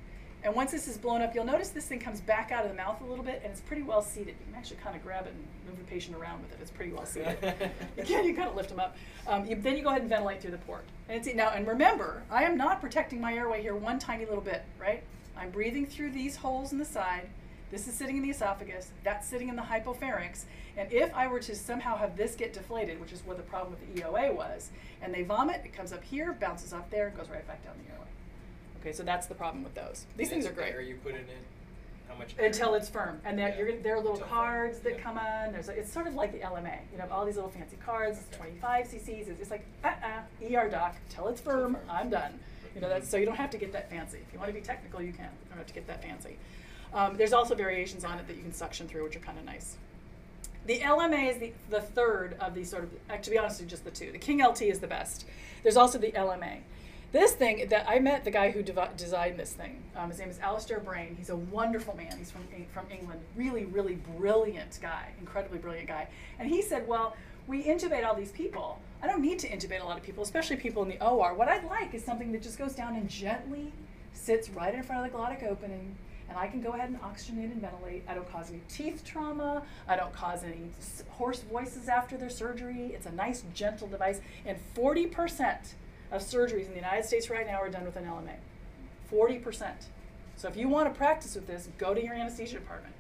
[0.45, 2.77] and once this is blown up, you'll notice this thing comes back out of the
[2.77, 4.35] mouth a little bit, and it's pretty well seated.
[4.41, 6.59] You can actually kind of grab it and move the patient around with it.
[6.61, 7.37] It's pretty well seated.
[7.97, 8.97] you can you kind of lift them up.
[9.29, 10.85] Um, you, then you go ahead and ventilate through the port.
[11.09, 14.65] And now, and remember, I am not protecting my airway here one tiny little bit,
[14.81, 15.05] right?
[15.37, 17.29] I'm breathing through these holes in the side.
[17.71, 18.91] This is sitting in the esophagus.
[19.03, 20.45] That's sitting in the hypopharynx.
[20.77, 23.75] And if I were to somehow have this get deflated, which is what the problem
[23.75, 27.17] with the EOA was, and they vomit, it comes up here, bounces off there, and
[27.17, 28.12] goes right back down the airway.
[28.83, 30.07] Okay, so that's the problem with those.
[30.17, 30.75] These things are great.
[30.75, 31.27] Are you putting in?
[32.09, 32.35] How much?
[32.37, 33.59] Until it's firm, and then Yeah.
[33.59, 34.35] you're gonna, there are little Until firm.
[34.37, 35.01] cards that Yeah.
[35.03, 35.53] come on.
[35.53, 36.81] There's a, it's sort of like the LMA.
[36.93, 38.19] You have all these little fancy cards.
[38.19, 38.39] It's Okay.
[38.59, 39.29] 25 cc's.
[39.29, 40.97] It's, it's like uh-uh, ER doc.
[41.11, 41.83] Till it's firm, firm.
[41.89, 42.41] I'm done.
[42.75, 44.19] You know that's so you don't have to get that fancy.
[44.27, 45.27] If you want to be technical, you can.
[45.27, 46.37] You don't have to get that fancy.
[46.93, 49.45] Um, there's also variations on it that you can suction through, which are kind of
[49.45, 49.77] nice.
[50.67, 53.67] The LMA is the, the third of these sort of, uh, to be honest, with
[53.67, 54.13] you, just the two.
[54.13, 55.25] The King LT is the best.
[55.63, 56.59] There's also the LMA.
[57.13, 59.83] This thing that I met the guy who designed this thing.
[59.95, 61.15] Um, his name is Alistair Brain.
[61.19, 62.17] He's a wonderful man.
[62.17, 62.41] He's from
[62.73, 63.21] from England.
[63.37, 65.11] Really, really brilliant guy.
[65.21, 66.09] Incredibly brilliant guy.
[66.39, 67.15] And he said, well,
[67.47, 68.81] we intubate all these people.
[69.03, 71.35] I don't need to intubate a lot of people, especially people in the OR.
[71.35, 73.75] What I'd like is something that just goes down and gently
[74.15, 75.95] sits right in front of the glottic opening,
[76.31, 78.05] and I can go ahead and oxygenate and ventilate.
[78.09, 79.65] I don't cause any teeth trauma.
[79.87, 80.71] I don't cause any
[81.11, 82.93] hoarse voices after their surgery.
[82.95, 84.23] It's a nice, gentle device.
[84.47, 85.75] And 40%
[86.13, 88.37] of surgeries in the United States right now are done with an LMA.
[89.11, 89.73] 40%.
[90.37, 92.95] So if you want to practice with this, go to your anesthesia department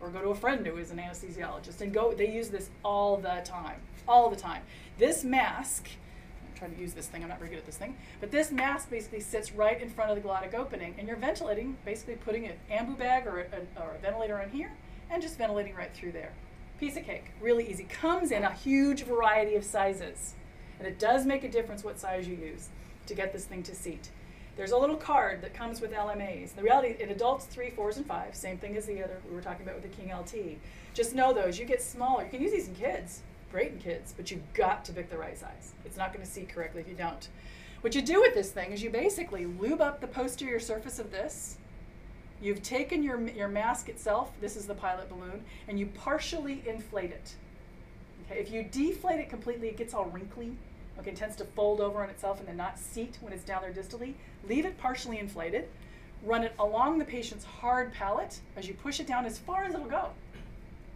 [0.00, 3.16] or go to a friend who is an anesthesiologist and go they use this all
[3.16, 3.80] the time.
[4.06, 4.62] All the time.
[4.98, 5.88] This mask
[6.48, 8.50] I'm trying to use this thing, I'm not very good at this thing, but this
[8.50, 12.46] mask basically sits right in front of the glottic opening and you're ventilating, basically putting
[12.46, 14.72] an ambu bag or a, or a ventilator on here
[15.10, 16.32] and just ventilating right through there.
[16.78, 17.84] Piece of cake, really easy.
[17.84, 20.34] Comes in a huge variety of sizes.
[20.78, 22.68] And it does make a difference what size you use
[23.06, 24.10] to get this thing to seat.
[24.56, 26.54] There's a little card that comes with LMAs.
[26.54, 29.42] The reality, in adults, three, fours, and five, same thing as the other we were
[29.42, 30.58] talking about with the King LT.
[30.94, 31.58] Just know those.
[31.58, 32.24] You get smaller.
[32.24, 35.18] You can use these in kids, great in kids, but you've got to pick the
[35.18, 35.74] right size.
[35.84, 37.28] It's not going to seat correctly if you don't.
[37.82, 41.10] What you do with this thing is you basically lube up the posterior surface of
[41.10, 41.58] this.
[42.40, 47.10] You've taken your, your mask itself, this is the pilot balloon, and you partially inflate
[47.10, 47.34] it.
[48.28, 50.56] Okay, if you deflate it completely, it gets all wrinkly.
[50.98, 53.62] Okay, it tends to fold over on itself and then not seat when it's down
[53.62, 54.14] there distally.
[54.48, 55.68] Leave it partially inflated.
[56.24, 59.74] Run it along the patient's hard palate as you push it down as far as
[59.74, 60.10] it'll go.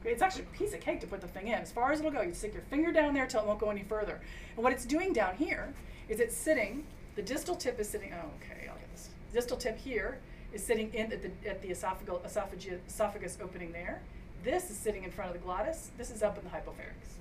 [0.00, 1.54] Okay, it's actually a piece of cake to put the thing in.
[1.54, 3.70] As far as it'll go, you stick your finger down there till it won't go
[3.70, 4.20] any further.
[4.56, 5.72] And what it's doing down here
[6.08, 9.10] is it's sitting, the distal tip is sitting, oh, okay, I'll get this.
[9.32, 10.18] Distal tip here
[10.52, 14.00] is sitting in at the, at the esophageal, esophagus, esophagus opening there.
[14.42, 15.90] This is sitting in front of the glottis.
[15.98, 17.19] This is up in the hypopharynx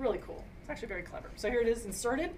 [0.00, 0.44] really cool.
[0.62, 1.30] It's actually very clever.
[1.36, 2.30] So here it is inserted.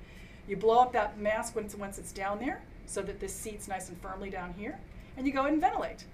[0.49, 3.89] You blow up that mask once, once it's down there so that this seat's nice
[3.89, 4.79] and firmly down here.
[5.17, 6.05] And you go ahead and ventilate.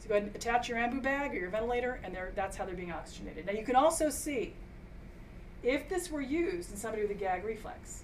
[0.00, 2.74] So go ahead and attach your ambu bag or your ventilator, and that's how they're
[2.74, 3.46] being oxygenated.
[3.46, 4.54] Now you can also see
[5.62, 8.02] if this were used in somebody with a gag reflex,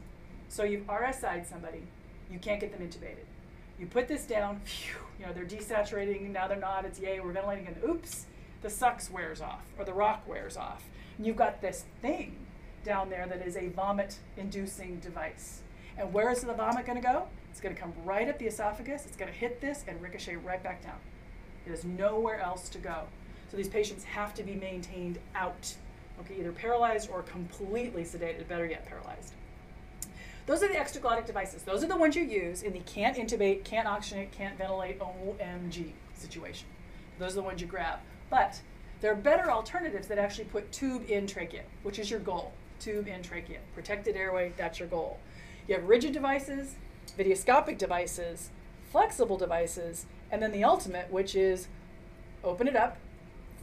[0.49, 1.83] so you've RSI'd somebody,
[2.31, 3.25] you can't get them intubated.
[3.79, 7.33] You put this down, phew, you know, they're desaturating, now they're not, it's yay, we're
[7.33, 8.27] ventilating, and oops,
[8.61, 10.85] the sux wears off, or the roc wears off.
[11.17, 12.37] And you've got this thing
[12.87, 15.61] down there that is a vomit inducing device.
[15.99, 17.27] And where is the vomit going to go?
[17.51, 20.37] It's going to come right up the esophagus, it's going to hit this and ricochet
[20.37, 20.99] right back down.
[21.67, 23.03] There's nowhere else to go.
[23.51, 25.75] So these patients have to be maintained out,
[26.21, 29.33] okay, either paralyzed or completely sedated, better yet, paralyzed.
[30.47, 31.63] Those are the extraglottic devices.
[31.63, 35.91] Those are the ones you use in the can't intubate, can't oxygenate, can't ventilate, OMG
[36.15, 36.69] situation.
[37.19, 37.99] Those are the ones you grab.
[38.31, 38.61] But
[39.01, 43.09] there are better alternatives that actually put tube in trachea, which is your goal tube
[43.09, 43.59] and trachea.
[43.75, 45.19] Protected airway, that's your goal.
[45.69, 46.77] You have rigid devices,
[47.19, 48.51] videoscopic devices,
[48.91, 51.69] flexible devices, and then the ultimate, which is
[52.45, 52.99] open it up,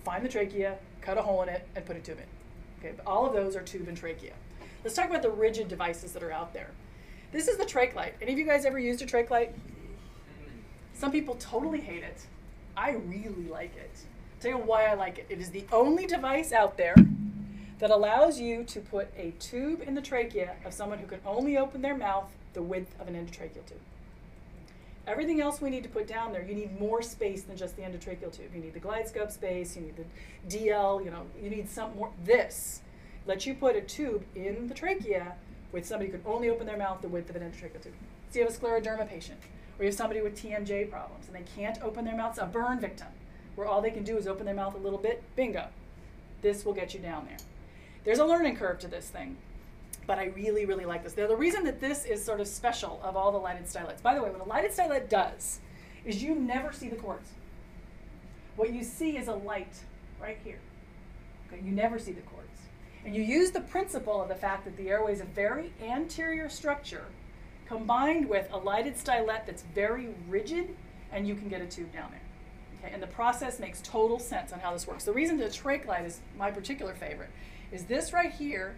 [0.04, 2.26] find the trachea, cut a hole in it, and put a tube in.
[2.90, 4.34] Okay, all of those are tube and trachea.
[4.84, 6.72] Let's talk about the rigid devices that are out there.
[7.32, 8.16] This is the trach light.
[8.22, 9.56] Any of you guys ever used a trach light?
[10.94, 12.28] Some people totally hate it.
[12.76, 13.92] I really like it.
[13.96, 15.26] I'll tell you why I like it.
[15.30, 16.96] It is the only device out there
[17.80, 21.58] that allows you to put a tube in the trachea of someone who can only
[21.58, 23.80] open their mouth the width of an endotracheal tube.
[25.06, 27.82] Everything else we need to put down there, you need more space than just the
[27.82, 28.52] endotracheal tube.
[28.56, 32.12] You need the GlideScope space, you need the DL, you know, you need some more.
[32.24, 32.82] This
[33.26, 35.34] lets you put a tube in the trachea
[35.74, 37.94] with somebody who can only open their mouth the width of an endotracheal tube.
[38.30, 39.40] So you have a scleroderma patient,
[39.78, 42.80] or you have somebody with TMJ problems and they can't open their mouths, a burn
[42.80, 43.08] victim,
[43.56, 45.68] where all they can do is open their mouth a little bit, bingo.
[46.42, 47.38] This will get you down there.
[48.04, 49.38] There's a learning curve to this thing,
[50.06, 51.16] but I really, really like this.
[51.16, 54.14] Now, the reason that this is sort of special of all the lighted stylets, by
[54.14, 55.60] the way, what a lighted stylet does
[56.04, 57.30] is you never see the cords.
[58.58, 59.74] What you see is a light
[60.22, 60.60] right here.
[61.48, 62.48] Okay, you never see the cords.
[63.06, 66.50] And you use the principle of the fact that the airway is a very anterior
[66.50, 67.06] structure
[67.68, 70.76] combined with a lighted stylet that's very rigid,
[71.12, 72.22] and you can get a tube down there.
[72.80, 75.06] Okay, and the process makes total sense on how this works.
[75.06, 77.30] The reason the trach light is my particular favorite
[77.74, 78.76] is this right here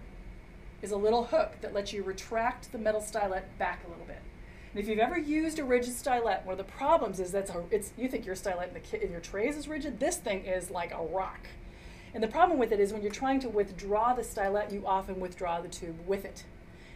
[0.82, 4.22] is a little hook that lets you retract the metal stylet back a little bit.
[4.72, 7.92] And if you've ever used a rigid stylet, one of the problems is that's it's,
[7.98, 10.94] you think your stylet in, the, in your trays is rigid, this thing is like
[10.94, 11.48] a rock.
[12.14, 15.20] And the problem with it is when you're trying to withdraw the stylet, you often
[15.20, 16.46] withdraw the tube with it.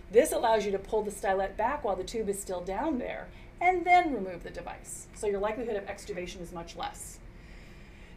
[0.09, 3.27] This allows you to pull the stylet back while the tube is still down there
[3.59, 5.07] and then remove the device.
[5.15, 7.19] So your likelihood of extubation is much less.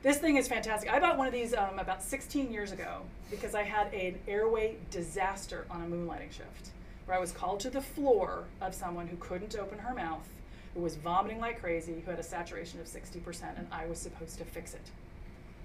[0.02, 0.92] This thing is fantastic.
[0.92, 4.76] I bought one of these um, about 16 years ago because I had an airway
[4.90, 6.70] disaster on a moonlighting shift
[7.06, 10.26] where I was called to the floor of someone who couldn't open her mouth,
[10.74, 14.38] who was vomiting like crazy, who had a saturation of 60%, and I was supposed
[14.38, 14.90] to fix it.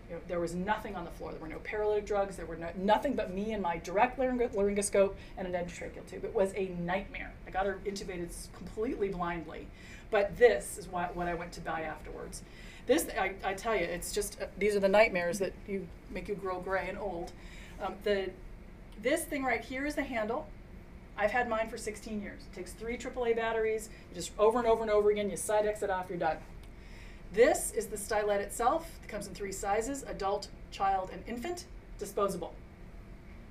[0.08, 1.32] You know, there was nothing on the floor.
[1.32, 2.38] There were no paralytic drugs.
[2.38, 6.24] There were no, nothing but me and my direct laryng- laryngoscope and an endotracheal tube.
[6.24, 7.34] It was a nightmare.
[7.48, 9.66] I got her intubated completely blindly.
[10.12, 12.44] But this is what, what I went to buy afterwards.
[12.88, 16.30] This, I, I tell you, it's just, uh, these are the nightmares that you make
[16.30, 17.34] you grow gray and old.
[17.82, 18.32] Um, the,
[19.04, 20.48] this thing right here is the handle.
[21.18, 22.44] I've had mine for 16 years.
[22.52, 23.90] It takes three AAA batteries.
[24.10, 26.38] You just over and over and over again, you side exit off, you're done.
[27.34, 28.90] This is the stylet itself.
[29.04, 31.66] It comes in three sizes, adult, child, and infant,
[32.00, 32.54] disposable.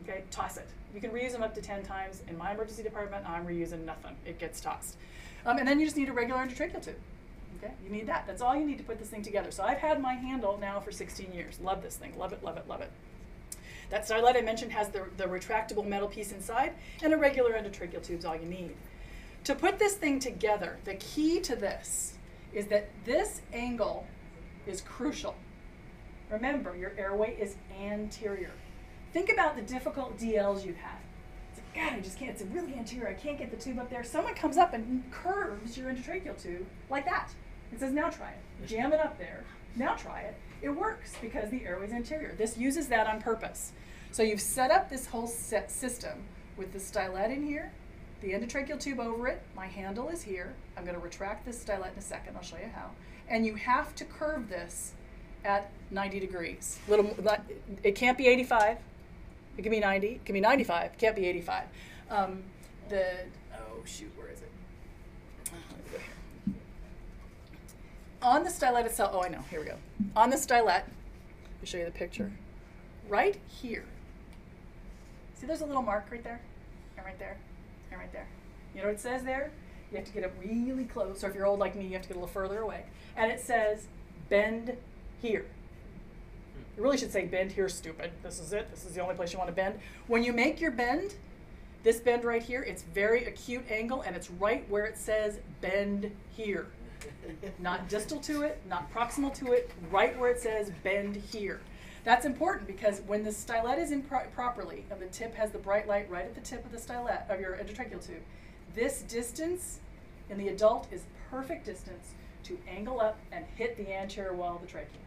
[0.04, 0.66] Okay, toss it.
[0.94, 2.22] You can reuse them up to 10 times.
[2.28, 4.16] In my emergency department, I'm reusing nothing.
[4.24, 4.96] It gets tossed.
[5.44, 6.94] Um, and then you just need a regular endotracheal tube.
[7.66, 8.26] Okay, you need that.
[8.26, 9.50] That's all you need to put this thing together.
[9.50, 11.58] So I've had my handle now for 16 years.
[11.60, 12.16] Love this thing.
[12.16, 12.90] Love it, love it, love it.
[13.90, 18.02] That stylet I mentioned has the, the retractable metal piece inside, and a regular endotracheal
[18.02, 18.74] tube is all you need.
[19.44, 22.14] To put this thing together, the key to this
[22.52, 24.06] is that this angle
[24.66, 25.36] is crucial.
[26.30, 28.50] Remember, your airway is anterior.
[29.12, 30.98] Think about the difficult DLs you've had.
[31.74, 33.08] God, I just can't, it's really anterior.
[33.08, 34.02] I can't get the tube up there.
[34.02, 37.30] Someone comes up and curves your endotracheal tube like that.
[37.72, 38.66] It says, now try it.
[38.66, 39.44] Jam it up there.
[39.74, 40.36] Now try it.
[40.62, 42.34] It works because the airway's anterior.
[42.36, 43.72] This uses that on purpose.
[44.12, 46.24] So you've set up this whole system
[46.56, 47.70] with the stylet in here,
[48.22, 49.42] the endotracheal tube over it.
[49.54, 50.54] My handle is here.
[50.76, 52.36] I'm going to retract this stylet in a second.
[52.36, 52.90] I'll show you how.
[53.28, 54.94] And you have to curve this
[55.44, 56.78] at 90 degrees.
[56.88, 57.14] Little,
[57.82, 58.78] it can't be 85.
[59.58, 60.06] It can be 90.
[60.06, 60.92] It can be 95.
[60.92, 61.64] It can't be 85.
[62.10, 62.42] Um,
[62.88, 63.04] the
[63.54, 64.50] oh shoot, where is it?
[68.22, 69.12] On the stylet itself.
[69.14, 69.44] Oh, I know.
[69.50, 69.76] Here we go.
[70.16, 70.86] On the stylet, let
[71.60, 72.32] me show you the picture.
[73.08, 73.84] Right here.
[75.34, 76.40] See, there's a little mark right there,
[76.96, 77.36] and right there,
[77.90, 78.26] and right there.
[78.74, 79.50] You know what it says there?
[79.90, 81.22] You have to get it really close.
[81.22, 82.86] Or if you're old like me, you have to get a little further away.
[83.16, 83.86] And it says,
[84.28, 84.76] bend
[85.22, 85.46] here.
[86.76, 88.10] You really should say bend here, stupid.
[88.22, 88.70] This is it.
[88.70, 89.78] This is the only place you want to bend.
[90.08, 91.14] When you make your bend,
[91.84, 96.10] this bend right here, it's very acute angle and it's right where it says bend
[96.36, 96.66] here.
[97.58, 101.60] Not distal to it, not proximal to it, right where it says bend here.
[102.04, 105.58] That's important because when the stylet is in pro properly and the tip has the
[105.58, 108.22] bright light right at the tip of the stylet of your endotracheal tube,
[108.74, 109.80] this distance
[110.30, 112.14] in the adult is perfect distance
[112.44, 115.00] to angle up and hit the anterior wall of the trachea.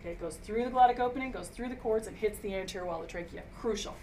[0.00, 2.86] Okay, it goes through the glottic opening, goes through the cords, and hits the anterior
[2.86, 3.42] wall of the trachea.
[3.60, 3.94] Crucial.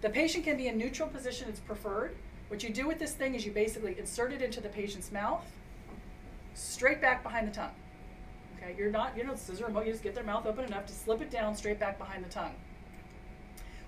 [0.00, 2.16] The patient can be in neutral position, it's preferred.
[2.48, 5.44] What you do with this thing is you basically insert it into the patient's mouth,
[6.58, 7.74] straight back behind the tongue.
[8.56, 10.92] Okay, you're not, you know, scissor remote, you just get their mouth open enough to
[10.92, 12.54] slip it down straight back behind the tongue.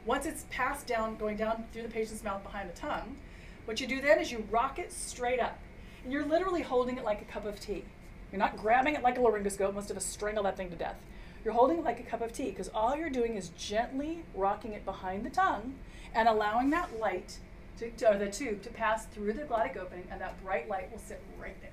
[0.06, 3.16] Once it's passed down, going down through the patient's mouth behind the tongue,
[3.64, 5.58] what you do then is you rock it straight up.
[6.04, 7.84] And you're literally holding it like a cup of tea.
[8.32, 10.96] You're not grabbing it like a laryngoscope, most of us strangle that thing to death.
[11.44, 14.72] You're holding it like a cup of tea because all you're doing is gently rocking
[14.72, 15.74] it behind the tongue
[16.14, 17.38] and allowing that light,
[17.78, 20.90] to, to, or the tube, to pass through the glottic opening, and that bright light
[20.90, 21.70] will sit right there.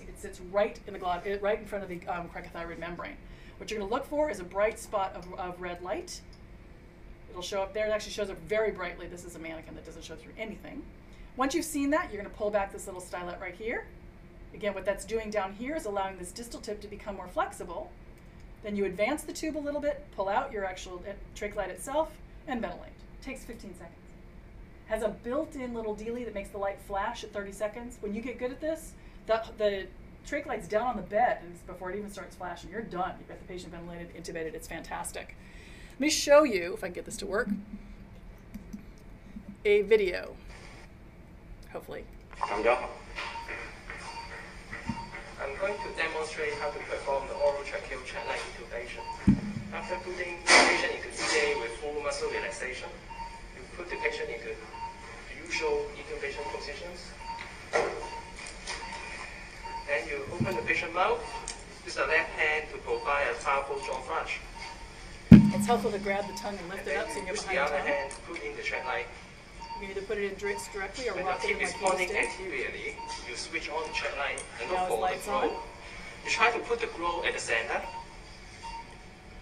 [0.00, 3.16] It sits right in the glot, right in front of the um, cricothyroid membrane.
[3.58, 6.20] What you're going to look for is a bright spot of, of red light.
[7.30, 7.86] It'll show up there.
[7.86, 9.06] It actually shows up very brightly.
[9.06, 10.82] This is a mannequin that doesn't show through anything.
[11.36, 13.86] Once you've seen that, you're going to pull back this little stylet right here.
[14.54, 17.90] Again, what that's doing down here is allowing this distal tip to become more flexible.
[18.62, 21.70] Then you advance the tube a little bit, pull out your actual uh, trach light
[21.70, 22.10] itself,
[22.46, 22.92] and ventilate.
[23.22, 23.94] Takes 15 seconds.
[24.86, 27.96] Has a built-in little dealie that makes the light flash at 30 seconds.
[28.00, 28.92] When you get good at this,
[29.30, 29.86] the, the
[30.28, 32.70] trach light's down on the bed before it even starts flashing.
[32.70, 33.12] You're done.
[33.18, 34.54] You've got the patient ventilated, intubated.
[34.54, 35.36] It's fantastic.
[35.92, 37.48] Let me show you, if I can get this to work,
[39.64, 40.34] a video.
[41.72, 42.04] Hopefully.
[45.40, 49.04] I'm going to demonstrate how to perform the oral tracheal channel intubation.
[49.72, 52.88] After putting the patient into GA with full muscle relaxation,
[53.54, 58.19] you put the patient into the usual intubation positions.
[59.90, 61.18] Then you open the patient mouth.
[61.84, 64.38] Use the left hand to provide a powerful strong flush.
[65.50, 67.42] It's helpful to grab the tongue and lift and it up so you get the
[67.42, 67.86] behind the other tongue.
[67.90, 69.06] hand to put in the track light.
[69.58, 71.66] You can either put it in dri- directly or When rock the it in tip
[71.66, 72.94] is like pointing anteriorly,
[73.26, 75.50] you switch on the track light and Now look for the light's on.
[75.50, 77.82] You try to put the glow at the center.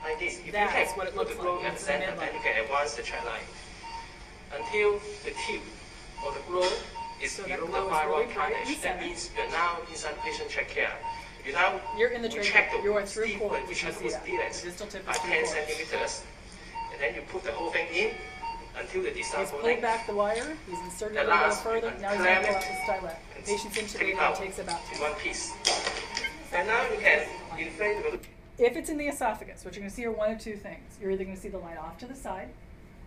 [0.01, 0.39] Like this.
[0.41, 1.67] If you That's can what it put the glow like.
[1.67, 3.45] at the center, then you can advance the track light.
[4.57, 4.97] Until
[5.29, 5.61] the tip
[6.25, 6.65] or the glow
[7.23, 8.77] is So that below glow the is thyroid bright in cartilage.
[8.77, 10.93] the That means you're now inside patient trachea.
[11.41, 12.53] If Without You're in the trachea.
[12.53, 13.67] check the You are through steep- cord.
[13.69, 14.25] which You has see was that.
[14.65, 16.23] distal tip by 10 centimeters,
[16.93, 18.11] and then you put the whole thing in
[18.79, 21.91] until the He's distal pulled back the wire, he's inserted it a The little further,
[22.01, 23.17] now he's gonna pull it out the stylet.
[23.47, 25.53] Patient's intubated, it it takes about in one piece.
[26.53, 27.27] And now you can
[27.59, 30.41] inflate the If it's in the esophagus, what you're going to see are one of
[30.41, 30.99] two things.
[31.01, 32.49] You're either going to see the light off to the side,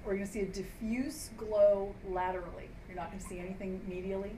[0.06, 2.70] or you're going to see a diffuse glow laterally.
[2.92, 4.32] You're not going to see anything medially.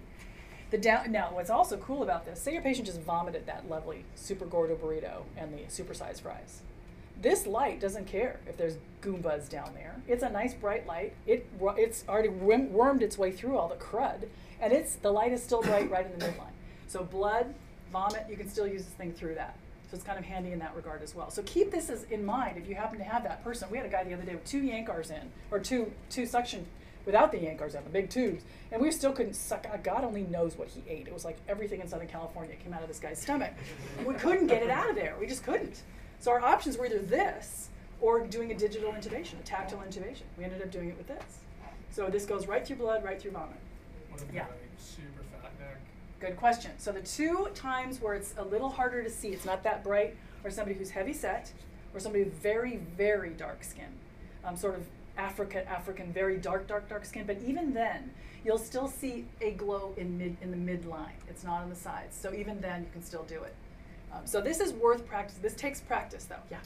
[0.69, 2.39] The down now, what's also cool about this?
[2.39, 6.61] Say your patient just vomited that lovely super gordo burrito and the supersized fries.
[7.19, 9.95] This light doesn't care if there's goombas down there.
[10.07, 11.13] It's a nice bright light.
[11.25, 14.27] It it's already worm- wormed its way through all the crud,
[14.61, 16.53] and it's the light is still bright right in the midline.
[16.87, 17.55] So blood,
[17.91, 19.57] vomit, you can still use this thing through that.
[19.89, 21.31] So it's kind of handy in that regard as well.
[21.31, 23.67] So keep this as in mind if you happen to have that person.
[23.71, 26.67] We had a guy the other day with two Yankauers in, or two two suction
[27.05, 29.65] without the Yankauers in, the big tubes, and we still couldn't suck.
[29.71, 31.07] uh, God only knows what he ate.
[31.07, 33.51] It was like everything in Southern California came out of this guy's stomach.
[34.05, 35.15] We couldn't get it out of there.
[35.19, 35.83] We just couldn't.
[36.19, 37.69] So our options were either this
[38.01, 40.23] or doing a digital intubation, a tactile intubation.
[40.37, 41.23] We ended up doing it with this.
[41.91, 43.55] So this goes right through blood, right through vomit.
[44.09, 44.45] What Yeah.
[44.77, 45.77] super fat neck?
[46.19, 46.71] Good question.
[46.77, 50.15] So the two times where it's a little harder to see, it's not that bright,
[50.43, 51.51] or somebody who's heavy set,
[51.93, 53.91] or somebody with very, very dark skin,
[54.43, 54.85] um, sort of
[55.17, 57.25] Africa, African, very dark, dark, dark skin.
[57.25, 58.11] But even then,
[58.43, 61.15] you'll still see a glow in mid in the midline.
[61.27, 62.17] It's not on the sides.
[62.17, 63.55] So even then, you can still do it.
[64.11, 65.37] Um, so this is worth practice.
[65.41, 66.35] This takes practice, though.
[66.51, 66.57] Yeah.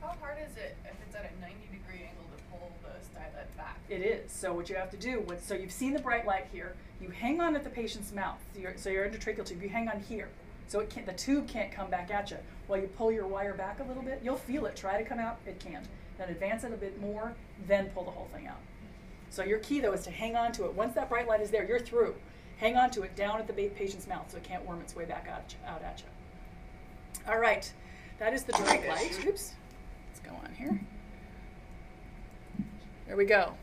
[0.00, 3.54] How hard is it if it's at a 90 degree angle to pull the stylet
[3.56, 3.78] back?
[3.88, 4.32] It is.
[4.32, 6.74] So what you have to do, what, so you've seen the bright light here.
[7.00, 8.38] You hang on at the patient's mouth.
[8.54, 10.28] So your, so your endotracheal tube, you hang on here.
[10.68, 12.36] So it can't, the tube can't come back at you.
[12.66, 14.76] While you pull your wire back a little bit, you'll feel it.
[14.76, 15.38] Try to come out.
[15.46, 15.84] It can't.
[16.20, 17.32] Then advance it a bit more,
[17.66, 18.58] then pull the whole thing out.
[19.30, 20.74] So your key though is to hang on to it.
[20.74, 22.14] Once that bright light is there, you're through.
[22.58, 25.06] Hang on to it down at the patient's mouth so it can't worm its way
[25.06, 27.32] back out, out at you.
[27.32, 27.72] All right,
[28.18, 29.18] that is the direct light.
[29.26, 29.52] Oops,
[30.08, 30.78] let's go on here.
[33.06, 33.54] There we go.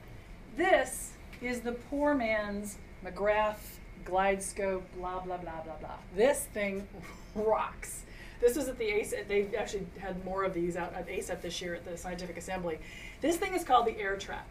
[0.58, 1.12] This
[1.44, 5.98] is the poor man's McGrath glide scope, blah, blah, blah, blah, blah.
[6.16, 6.88] This thing
[7.36, 8.04] rocks.
[8.40, 11.62] This was at the ACEP, they actually had more of these out at ACEP this
[11.62, 12.80] year at the Scientific Assembly.
[13.22, 14.46] This thing is called the Airtraq.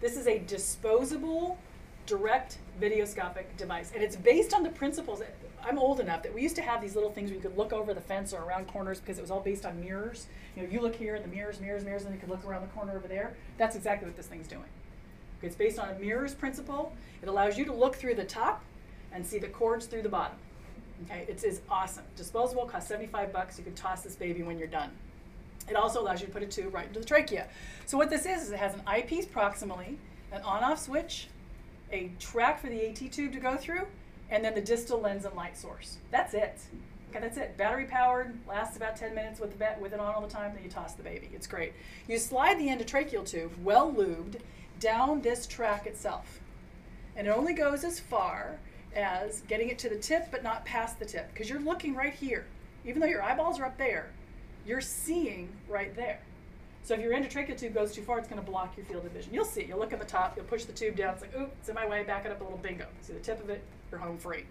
[0.00, 1.58] This is a disposable,
[2.06, 5.22] direct videoscopic device, and it's based on the principles.
[5.64, 7.72] I'm old enough that we used to have these little things where you could look
[7.72, 10.26] over the fence or around corners because it was all based on mirrors.
[10.56, 12.62] You know, you look here and the mirrors, mirrors, mirrors, and you could look around
[12.62, 13.36] the corner over there.
[13.58, 14.64] That's exactly what this thing's doing.
[15.40, 16.92] It's based on a mirrors principle.
[17.22, 18.64] It allows you to look through the top
[19.12, 20.36] and see the cords through the bottom.
[21.04, 22.04] Okay, it's, it's awesome.
[22.16, 23.58] Disposable, costs 75 bucks.
[23.58, 24.90] You can toss this baby when you're done.
[25.68, 27.48] It also allows you to put a tube right into the trachea.
[27.86, 29.96] So what this is, is it has an eyepiece proximally,
[30.32, 31.28] an on-off switch,
[31.92, 33.86] a track for the ET tube to go through,
[34.30, 35.98] and then the distal lens and light source.
[36.10, 36.58] That's it.
[37.10, 37.56] Okay, that's it.
[37.56, 40.64] Battery powered, lasts about 10 minutes with the with it on all the time, then
[40.64, 41.28] you toss the baby.
[41.34, 41.74] It's great.
[42.08, 44.40] You slide the endotracheal tube, well lubed,
[44.80, 46.40] down this track itself.
[47.14, 48.58] And it only goes as far
[48.96, 52.14] as getting it to the tip but not past the tip because you're looking right
[52.14, 52.46] here.
[52.84, 54.10] Even though your eyeballs are up there,
[54.66, 56.20] you're seeing right there.
[56.84, 59.12] So if your endotracheal tube goes too far, it's going to block your field of
[59.12, 59.32] vision.
[59.32, 59.60] You'll see.
[59.60, 59.68] it.
[59.68, 60.36] You'll look at the top.
[60.36, 61.14] You'll push the tube down.
[61.14, 62.02] It's like, ooh, it's in my way.
[62.02, 62.58] Back it up a little.
[62.58, 62.86] Bingo.
[63.02, 63.62] See the tip of it.
[63.90, 64.46] You're home free.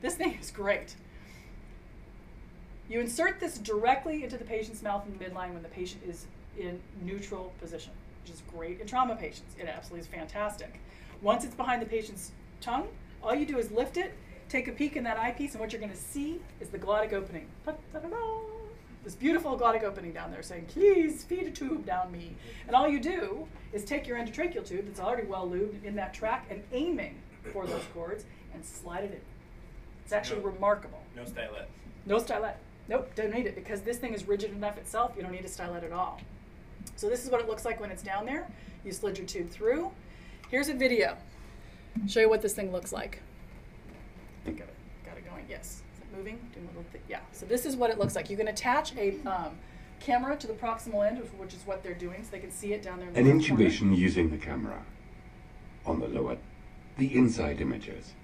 [0.00, 0.96] This thing is great.
[2.88, 6.26] You insert this directly into the patient's mouth in midline when the patient is
[6.58, 9.54] in neutral position, which is great in trauma patients.
[9.58, 10.80] It absolutely is fantastic.
[11.22, 12.88] Once it's behind the patient's tongue,
[13.24, 14.14] all you do is lift it,
[14.48, 17.12] take a peek in that eyepiece, and what you're going to see is the glottic
[17.12, 17.48] opening.
[19.02, 22.34] This beautiful glottic opening down there saying, please feed a tube down me.
[22.66, 26.14] And all you do is take your endotracheal tube that's already well lubed in that
[26.14, 27.16] track and aiming
[27.52, 29.20] for those cords and slide it in.
[30.04, 30.46] It's actually No.
[30.50, 31.02] remarkable.
[31.16, 31.66] No stylet.
[32.06, 32.54] No stylet.
[32.88, 35.12] Nope, don't need it because this thing is rigid enough itself.
[35.16, 36.20] You don't need a stylet at all.
[36.96, 38.50] So this is what it looks like when it's down there.
[38.84, 39.90] You slid your tube through.
[40.50, 41.16] Here's a video.
[42.06, 43.20] Show you what this thing looks like.
[44.44, 44.74] Think of it.
[45.06, 45.44] Got it going.
[45.48, 45.82] Yes.
[45.94, 46.38] Is it moving?
[46.52, 47.00] Doing a little thing.
[47.08, 47.20] Yeah.
[47.32, 48.28] So this is what it looks like.
[48.30, 49.56] You can attach a um,
[50.00, 52.72] camera to the proximal end, which- which is what they're doing, so they can see
[52.72, 53.08] it down there.
[53.08, 53.64] In the An left corner.
[53.64, 54.82] intubation using the camera.
[55.86, 56.38] On the lower,
[56.98, 58.14] the inside images.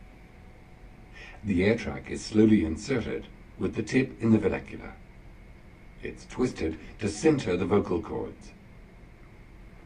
[1.45, 3.27] The Airtraq is slowly inserted
[3.59, 4.93] with the tip in the vallecula.
[6.03, 8.53] It's twisted to center the vocal cords.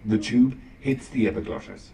[0.05, 1.91] The tube hits the epiglottis.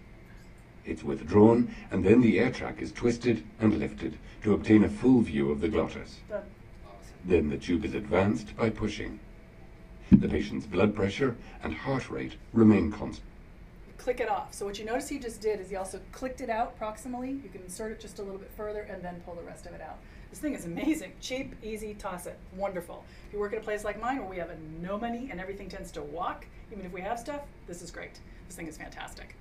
[0.84, 5.50] It's withdrawn and then the Airtraq is twisted and lifted to obtain a full view
[5.50, 6.16] of the glottis.
[6.28, 6.42] Done.
[7.24, 9.20] Then the tube is advanced by pushing.
[10.10, 13.26] The patient's blood pressure and heart rate remain constant.
[13.98, 14.54] click it off.
[14.54, 17.42] So what you notice he just did is he also clicked it out proximally.
[17.42, 19.74] You can insert it just a little bit further and then pull the rest of
[19.74, 19.98] it out.
[20.30, 21.12] This thing is amazing.
[21.20, 22.38] Cheap, easy, toss it.
[22.56, 23.04] Wonderful.
[23.26, 24.50] If you work at a place like mine where we have
[24.80, 28.18] no money and everything tends to walk, even if we have stuff, this is great.
[28.46, 29.36] This thing is fantastic.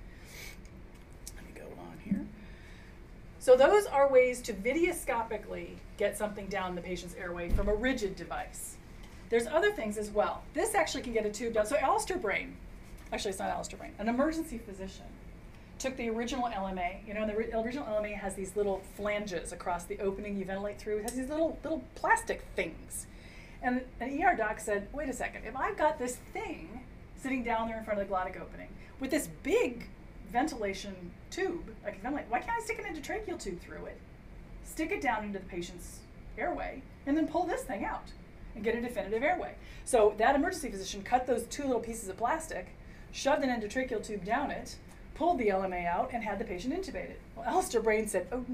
[1.36, 2.26] Let me go on here.
[3.38, 8.16] So those are ways to videoscopically get something down the patient's airway from a rigid
[8.16, 8.76] device.
[9.30, 10.42] There's other things as well.
[10.54, 11.66] This actually can get a tube down.
[11.66, 12.56] So Alistair Brain,
[13.12, 15.06] actually it's not Alistair Brain, an emergency physician
[15.80, 17.06] took the original LMA.
[17.06, 20.98] You know, the original LMA has these little flanges across the opening you ventilate through.
[20.98, 23.06] It has these little little plastic things.
[23.62, 25.44] And an ER doc said, "Wait a second.
[25.46, 26.84] If I've got this thing
[27.16, 28.68] sitting down there in front of the glottic opening
[29.00, 29.88] with this big
[30.28, 32.26] ventilation tube, I can ventilate.
[32.28, 33.98] Why can't I stick an endotracheal tube through it?
[34.64, 36.00] Stick it down into the patient's
[36.38, 38.12] airway, and then pull this thing out
[38.54, 39.54] and get a definitive airway."
[39.84, 42.68] So that emergency physician cut those two little pieces of plastic,
[43.12, 44.76] shoved an endotracheal tube down it,
[45.14, 47.16] pulled the LMA out, and had the patient intubated.
[47.36, 48.44] Well, Alistair Brain said, "Oh,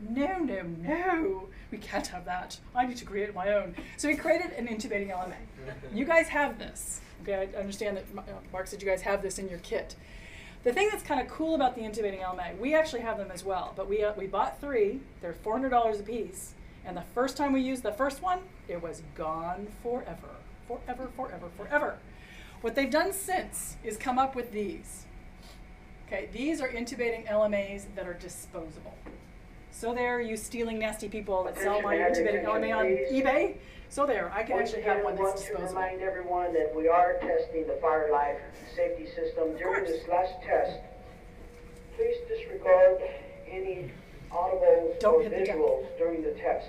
[0.00, 2.58] no, no, no, we can't have that.
[2.74, 5.36] I need to create my own." So he created an intubating LMA.
[5.94, 7.00] You guys have this.
[7.22, 8.22] Okay, I understand that uh,
[8.52, 9.94] Mark said you guys have this in your kit.
[10.64, 13.44] The thing that's kind of cool about the intubating LMA, we actually have them as
[13.44, 15.00] well, but we uh, we bought three.
[15.20, 16.54] They're four hundred dollars a piece,
[16.84, 20.36] and the first time we used the first one, it was gone forever,
[20.68, 21.98] forever, forever, forever.
[22.60, 25.06] What they've done since is come up with these.
[26.06, 28.94] Okay, these are intubating LMAs that are disposable.
[29.72, 33.56] So there, you stealing nasty people that sell my intubating LMA on eBay.
[33.92, 35.78] So there, I can Once actually again, have one I want that's to disposable.
[35.82, 38.38] remind everyone that we are testing the fire life
[38.74, 39.54] safety system.
[39.58, 40.78] During this last test,
[41.94, 43.02] please disregard
[43.46, 43.90] any
[44.30, 46.68] audibles Don't or hit the visuals during the test.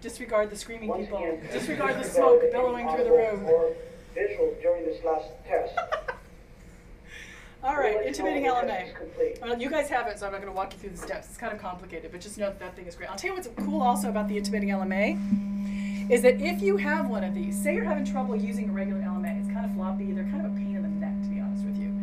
[0.00, 1.18] Disregard the screaming Once people.
[1.18, 3.44] again, Disregard the smoke any billowing through the room.
[3.44, 3.74] Or
[4.16, 5.74] visuals during this last test.
[7.62, 8.88] All right, We'll let you know intubating when the test LMA.
[8.90, 9.38] is complete.
[9.42, 11.26] Well, you guys have it, so I'm not going to walk you through the steps.
[11.28, 13.10] It's kind of complicated, but just know that that thing is great.
[13.10, 17.08] I'll tell you what's cool also about the intubating LMA is that if you have
[17.08, 20.12] one of these, say you're having trouble using a regular LMA, it's kind of floppy,
[20.12, 21.94] they're kind of a pain in the neck, to be honest with you.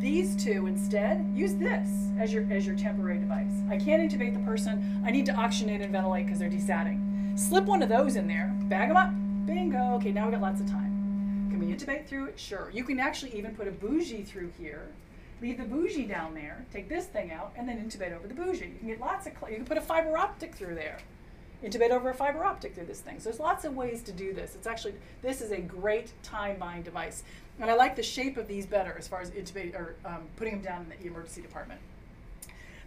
[0.00, 3.52] These two instead, use this as your as your temporary device.
[3.68, 5.02] I can't intubate the person.
[5.04, 7.36] I need to oxygenate and ventilate because they're desatting.
[7.38, 9.10] Slip one of those in there, bag them up,
[9.46, 9.94] bingo.
[9.96, 11.48] Okay, now we got lots of time.
[11.50, 12.38] Can we intubate through it?
[12.38, 12.70] Sure.
[12.72, 14.88] You can actually even put a bougie through here.
[15.40, 16.64] Leave the bougie down there.
[16.72, 18.66] Take this thing out, and then intubate over the bougie.
[18.66, 19.32] You can get lots of.
[19.48, 20.98] You can put a fiber optic through there.
[21.64, 23.18] Intubate over a fiber optic through this thing.
[23.18, 24.54] So there's lots of ways to do this.
[24.54, 27.24] It's actually this is a great time buying device,
[27.60, 30.54] and I like the shape of these better as far as intubate or um, putting
[30.54, 31.80] them down in the emergency department.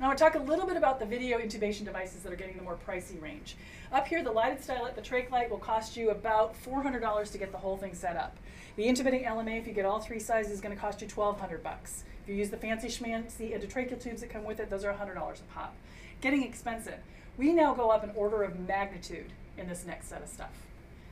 [0.02, 2.36] Now, I want to talk a little bit about the video intubation devices that are
[2.36, 3.56] getting the more pricey range.
[3.92, 7.52] Up here, the lighted stylet, the trach light, will cost you about $400 to get
[7.52, 8.36] the whole thing set up.
[8.78, 11.62] The intubating LMA, if you get all three sizes, is going to cost you 1200
[11.62, 12.04] bucks.
[12.24, 15.18] If you use the fancy schmancy endotracheal tubes that come with it, those are $100
[15.18, 15.76] a pop.
[16.20, 16.98] Getting expensive.
[17.38, 20.52] We now go up an order of magnitude in this next set of stuff.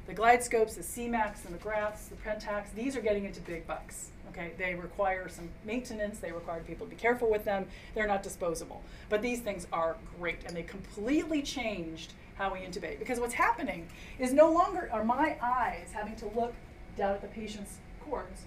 [0.07, 4.09] The glide scopes, the CMAC, the McGraths, the Pentax, these are getting into big bucks.
[4.29, 6.19] Okay, they require some maintenance.
[6.19, 7.67] They require people to be careful with them.
[7.95, 12.99] They're not disposable, but these things are great, and they completely changed how we intubate.
[12.99, 16.53] Because what's happening is no longer are my eyes having to look
[16.97, 18.43] down at the patient's cords.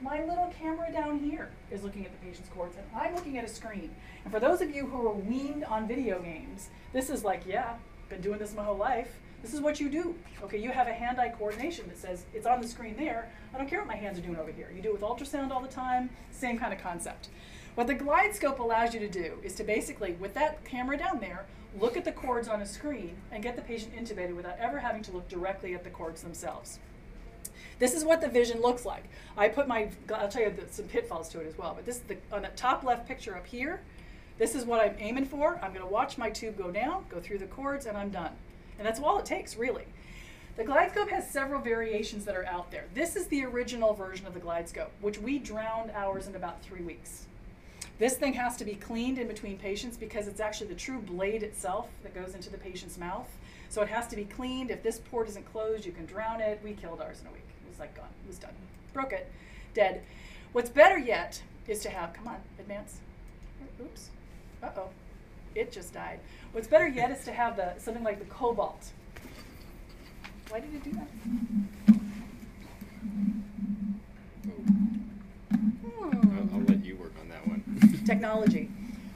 [0.00, 3.44] My little camera down here is looking at the patient's cords, and I'm looking at
[3.44, 3.90] a screen.
[4.22, 7.74] And for those of you who are weaned on video games, this is like, yeah,
[8.08, 9.18] been doing this my whole life.
[9.42, 10.14] This is what you do.
[10.44, 13.28] Okay, you have a hand-eye coordination that says it's on the screen there.
[13.52, 14.70] I don't care what my hands are doing over here.
[14.74, 16.10] You do it with ultrasound all the time.
[16.30, 17.28] Same kind of concept.
[17.74, 21.18] What the glide scope allows you to do is to basically, with that camera down
[21.18, 21.46] there,
[21.80, 25.02] look at the cords on a screen and get the patient intubated without ever having
[25.02, 26.78] to look directly at the cords themselves.
[27.78, 29.04] This is what the vision looks like.
[29.36, 32.02] I put my, I'll tell you some pitfalls to it as well, but this is
[32.02, 33.80] the, on the top left picture up here,
[34.38, 35.58] this is what I'm aiming for.
[35.62, 38.32] I'm gonna watch my tube go down, go through the cords, and I'm done.
[38.78, 39.84] And that's all it takes, really.
[40.56, 42.86] The GlideScope has several variations that are out there.
[42.94, 46.82] This is the original version of the GlideScope, which we drowned ours in about three
[46.82, 47.26] weeks.
[47.98, 51.42] This thing has to be cleaned in between patients because it's actually the true blade
[51.42, 53.28] itself that goes into the patient's mouth.
[53.68, 54.70] So it has to be cleaned.
[54.70, 56.60] If this port isn't closed, you can drown it.
[56.62, 57.47] We killed ours in a week.
[57.78, 58.08] Was like gone.
[58.24, 58.50] It was done.
[58.92, 59.30] Broke it.
[59.72, 60.02] Dead.
[60.50, 62.98] What's better yet is to have, come on, advance.
[63.80, 64.10] Oops.
[64.60, 64.88] Uh oh.
[65.54, 66.18] It just died.
[66.50, 68.90] What's better yet is to have the something like the cobalt.
[70.48, 71.08] Why did it do that?
[76.02, 78.02] I'll, I'll let you work on that one.
[78.04, 78.70] technology.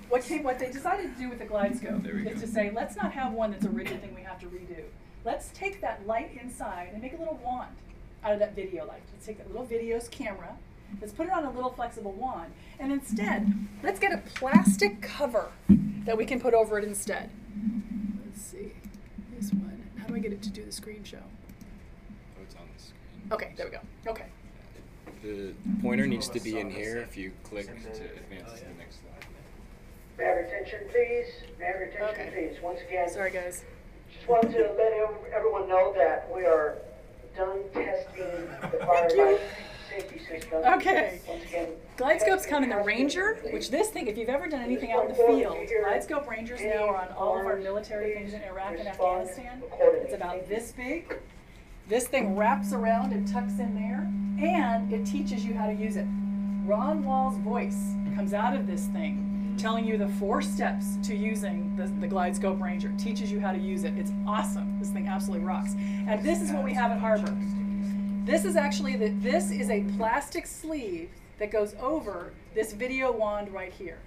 [0.08, 2.40] What came, what they decided to do with the GlideScope is go.
[2.40, 4.84] to say, let's not have one that's a rigid thing we have to redo.
[5.24, 7.74] Let's take that light inside and make a little wand
[8.24, 9.02] out of that video light.
[9.12, 10.56] Let's take that little video's camera,
[11.00, 12.52] Let's put it on a little flexible wand.
[12.78, 13.52] And instead,
[13.82, 15.50] let's get a plastic cover
[16.04, 17.30] that we can put over it instead.
[18.24, 18.72] Let's see.
[19.38, 19.82] This one.
[19.98, 21.18] How do I get it to do the screen show?
[21.18, 23.32] Oh, it's on the screen.
[23.32, 23.80] Okay, there we go.
[24.10, 24.26] Okay.
[25.22, 29.00] The pointer needs to be in here if you click to advance to the next
[29.00, 29.26] slide.
[30.18, 31.26] May I have attention, please?
[31.58, 32.50] May I have attention, Okay.
[32.50, 32.62] please?
[32.62, 33.64] Once again, Sorry, guys.
[34.12, 34.92] just wanted to let
[35.32, 36.78] everyone know that we are
[37.36, 39.24] done testing the fire Thank you.
[39.32, 39.40] life
[39.90, 40.62] safety system.
[40.64, 41.20] Okay.
[41.28, 41.68] Once again,
[41.98, 45.08] GlideScopes come in the Ranger, which this thing, if you've ever done anything out in
[45.08, 48.88] the field, GlideScope Rangers now are on all of our military things in Iraq and
[48.88, 49.62] Afghanistan.
[49.80, 51.18] It's about this big.
[51.88, 54.08] This thing wraps around and tucks in there,
[54.42, 56.06] and it teaches you how to use it.
[56.64, 61.74] Ron Walls' voice comes out of this thing, telling you the four steps to using
[61.76, 62.92] the, the GlideScope Ranger.
[62.98, 63.94] Teaches you how to use it.
[63.96, 64.78] It's awesome.
[64.78, 65.74] This thing absolutely rocks.
[65.76, 67.36] And this is what we have at Harbor.
[68.24, 73.52] This is actually the, this is a plastic sleeve that goes over this video wand
[73.52, 73.98] right here.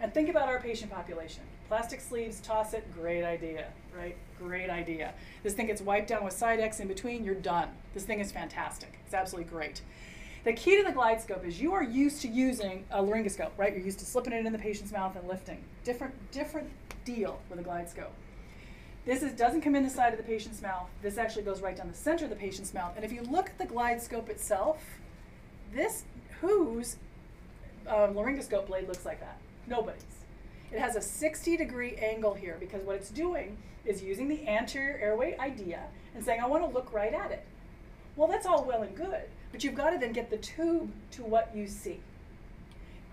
[0.00, 1.42] And think about our patient population.
[1.68, 4.16] Plastic sleeves, toss it, great idea, right?
[4.38, 5.14] Great idea.
[5.42, 7.70] This thing gets wiped down with Cidex in between, you're done.
[7.94, 8.98] This thing is fantastic.
[9.06, 9.80] It's absolutely great.
[10.44, 13.72] The key to the GlideScope is you are used to using a laryngoscope, right?
[13.72, 15.64] You're used to slipping it in the patient's mouth and lifting.
[15.84, 16.68] Different, different
[17.06, 18.12] deal with a GlideScope.
[19.06, 20.90] This is, doesn't come in the side of the patient's mouth.
[21.00, 22.92] This actually goes right down the center of the patient's mouth.
[22.94, 24.82] And if you look at the GlideScope itself,
[25.72, 26.04] this
[26.42, 26.96] whose
[27.86, 29.38] um, laryngoscope blade looks like that?
[29.66, 30.04] Nobody's.
[30.70, 34.98] It has a 60 degree angle here because what it's doing is using the anterior
[34.98, 35.84] airway idea
[36.14, 37.44] and saying, I want to look right at it.
[38.16, 39.24] Well, that's all well and good,
[39.54, 42.00] but you've got to then get the tube to what you see.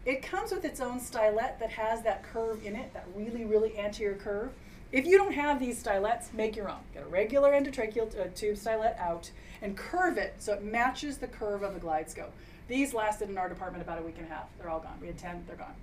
[0.07, 3.77] It comes with its own stylet that has that curve in it, that really, really
[3.77, 4.49] anterior curve.
[4.91, 6.79] If you don't have these stylets, make your own.
[6.95, 9.29] Get a regular endotracheal uh, tube stylet out
[9.61, 12.31] and curve it so it matches the curve of the GlideScope.
[12.67, 14.47] These lasted in our department about a week and a half.
[14.57, 14.97] They're all gone.
[14.99, 15.75] We had 10, they're gone.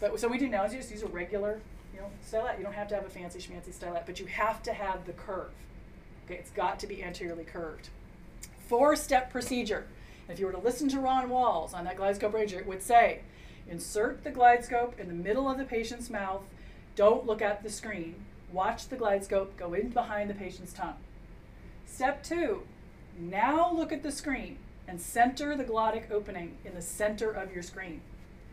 [0.00, 1.60] But so we do now is you just use a regular,
[1.94, 2.58] you know, stylet.
[2.58, 5.12] You don't have to have a fancy schmancy stylet, but you have to have the
[5.12, 5.52] curve.
[6.24, 7.90] Okay, it's got to be anteriorly curved.
[8.66, 9.86] Four step procedure.
[10.30, 13.20] If you were to listen to Ron Walls on that GlideScope Ranger, it would say,
[13.68, 16.42] insert the GlideScope in the middle of the patient's mouth.
[16.94, 18.14] Don't look at the screen.
[18.52, 20.96] Watch the GlideScope go in behind the patient's tongue.
[21.84, 22.62] Step two,
[23.18, 27.62] now look at the screen and center the glottic opening in the center of your
[27.62, 28.00] screen.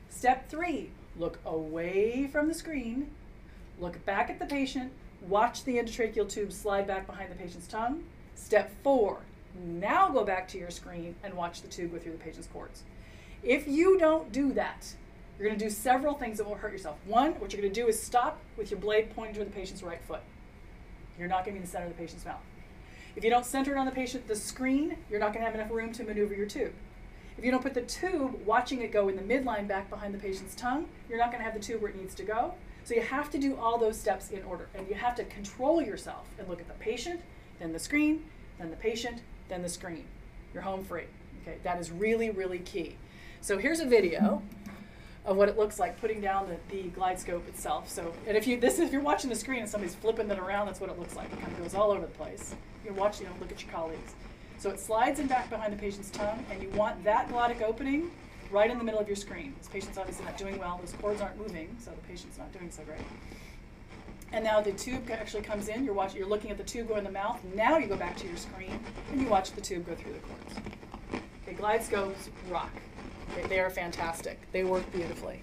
[0.09, 3.11] Step three, look away from the screen,
[3.79, 8.03] look back at the patient, watch the endotracheal tube slide back behind the patient's tongue.
[8.35, 9.19] Step four,
[9.65, 12.83] now go back to your screen and watch the tube go through the patient's cords.
[13.43, 14.93] If you don't do that,
[15.37, 16.97] you're going to do several things that will hurt yourself.
[17.05, 19.83] One, what you're going to do is stop with your blade pointing toward the patient's
[19.83, 20.21] right foot.
[21.19, 22.41] You're not going to be in the center of the patient's mouth.
[23.15, 25.55] If you don't center it on the patient, the screen, you're not going to have
[25.59, 26.73] enough room to maneuver your tube.
[27.37, 30.19] If you don't put the tube, watching it go in the midline back behind the
[30.19, 32.53] patient's tongue, you're not going to have the tube where it needs to go.
[32.83, 34.69] So you have to do all those steps in order.
[34.73, 37.21] And you have to control yourself and look at the patient,
[37.59, 38.23] then the screen,
[38.59, 40.05] then the patient, then the screen.
[40.53, 41.05] You're home free.
[41.41, 42.95] Okay, that is really, really key.
[43.41, 44.41] So here's a video
[45.25, 47.89] of what it looks like putting down the, the glide scope itself.
[47.89, 50.67] So, and if you this if you're watching the screen and somebody's flipping it around,
[50.67, 51.31] that's what it looks like.
[51.31, 52.55] It kind of goes all over the place.
[52.83, 54.13] You can watch, you know, look at your colleagues.
[54.57, 58.09] So it slides in back behind the patient's tongue, and you want that glottic opening
[58.49, 59.53] right in the middle of your screen.
[59.57, 60.77] This patient's obviously not doing well.
[60.79, 63.01] Those cords aren't moving, so the patient's not doing so great.
[64.33, 65.85] And now the tube actually comes in.
[65.85, 66.17] You're watching.
[66.17, 67.39] You're looking at the tube go in the mouth.
[67.55, 68.79] Now you go back to your screen
[69.11, 71.23] and you watch the tube go through the cords.
[71.43, 72.71] Okay, glide scopes rock.
[73.31, 74.39] Okay, they are fantastic.
[74.51, 75.39] They work beautifully.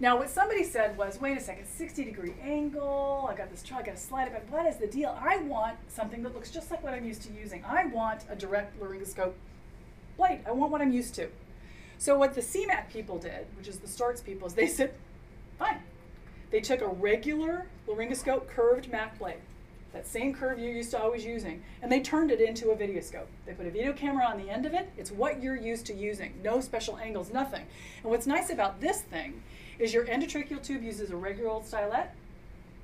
[0.00, 3.80] Now, what somebody said was, wait a second, 60 degree angle, I got this truck,
[3.80, 4.50] I got to slide back.
[4.50, 5.18] What is the deal?
[5.20, 7.64] I want something that looks just like what I'm used to using.
[7.64, 9.32] I want a direct laryngoscope
[10.16, 10.40] blade.
[10.46, 11.28] I want what I'm used to.
[11.98, 14.94] So, what the CMAC people did, which is the Storz people, is they said,
[15.58, 15.80] fine.
[16.50, 19.40] They took a regular laryngoscope curved Mac blade,
[19.92, 23.26] that same curve you're used to always using, and they turned it into a videoscope.
[23.46, 24.90] They put a video camera on the end of it.
[24.96, 26.34] It's what you're used to using.
[26.42, 27.64] No special angles, nothing.
[28.02, 29.42] And what's nice about this thing
[29.78, 32.08] is your endotracheal tube uses a regular old stylet,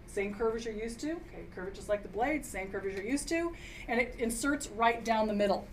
[0.06, 1.12] same curve as you're used to.
[1.12, 3.52] Okay, curve just like the blade, same curve as you're used to,
[3.88, 5.66] and it inserts right down the middle.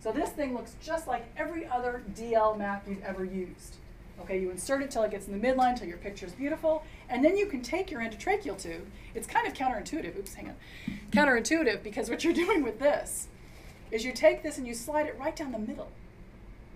[0.00, 3.76] So this thing looks just like every other DL Mac you've ever used.
[4.22, 6.84] Okay, you insert it till it gets in the midline, till your picture is beautiful,
[7.08, 8.86] and then you can take your endotracheal tube.
[9.16, 10.16] It's kind of counterintuitive.
[10.16, 10.54] Oops, hang on.
[11.10, 13.26] Counterintuitive because what you're doing with this
[13.90, 15.90] is you take this and you slide it right down the middle.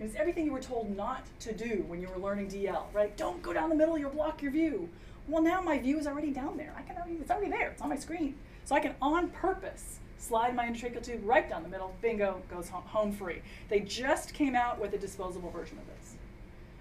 [0.01, 3.15] It's everything you were told not to do when you were learning DL, right?
[3.15, 4.89] Don't go down the middle, you'll block your view.
[5.29, 6.73] Well, now my view is already down there.
[6.77, 7.69] I can already, it's already there.
[7.69, 8.35] It's on my screen.
[8.65, 12.67] So I can, on purpose, slide my endotracheal tube right down the middle, bingo, goes
[12.67, 13.41] home, home free.
[13.69, 16.06] They just came out with a disposable version of this.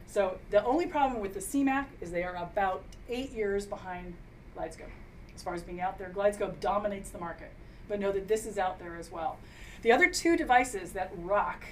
[0.07, 4.15] So the only problem with the CMAC is they are about eight years behind
[4.57, 4.91] GlideScope.
[5.35, 7.51] As far as being out there, GlideScope dominates the market.
[7.89, 9.39] But know that this is out there as well.
[9.83, 11.65] The other two devices that rock,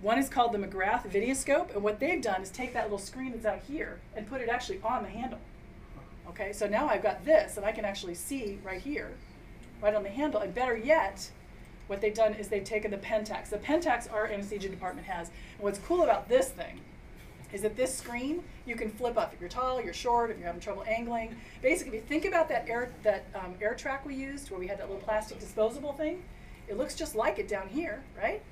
[0.00, 3.32] one is called the McGrath Videoscope, and what they've done is take that little screen
[3.32, 5.38] that's out here and put it actually on the handle.
[6.28, 9.10] Okay, so now I've got this, and I can actually see right here,
[9.82, 10.40] right on the handle.
[10.40, 11.30] And better yet,
[11.86, 13.50] what they've done is they've taken the Pentax.
[13.50, 15.28] The Pentax our anesthesia department has.
[15.28, 16.80] And what's cool about this thing
[17.52, 20.46] is that this screen you can flip up if you're tall, you're short, if you're
[20.46, 21.36] having trouble angling.
[21.62, 24.78] Basically, if you think about that air that um, Airtraq we used, where we had
[24.78, 26.22] that little plastic disposable thing,
[26.68, 28.42] it looks just like it down here, right?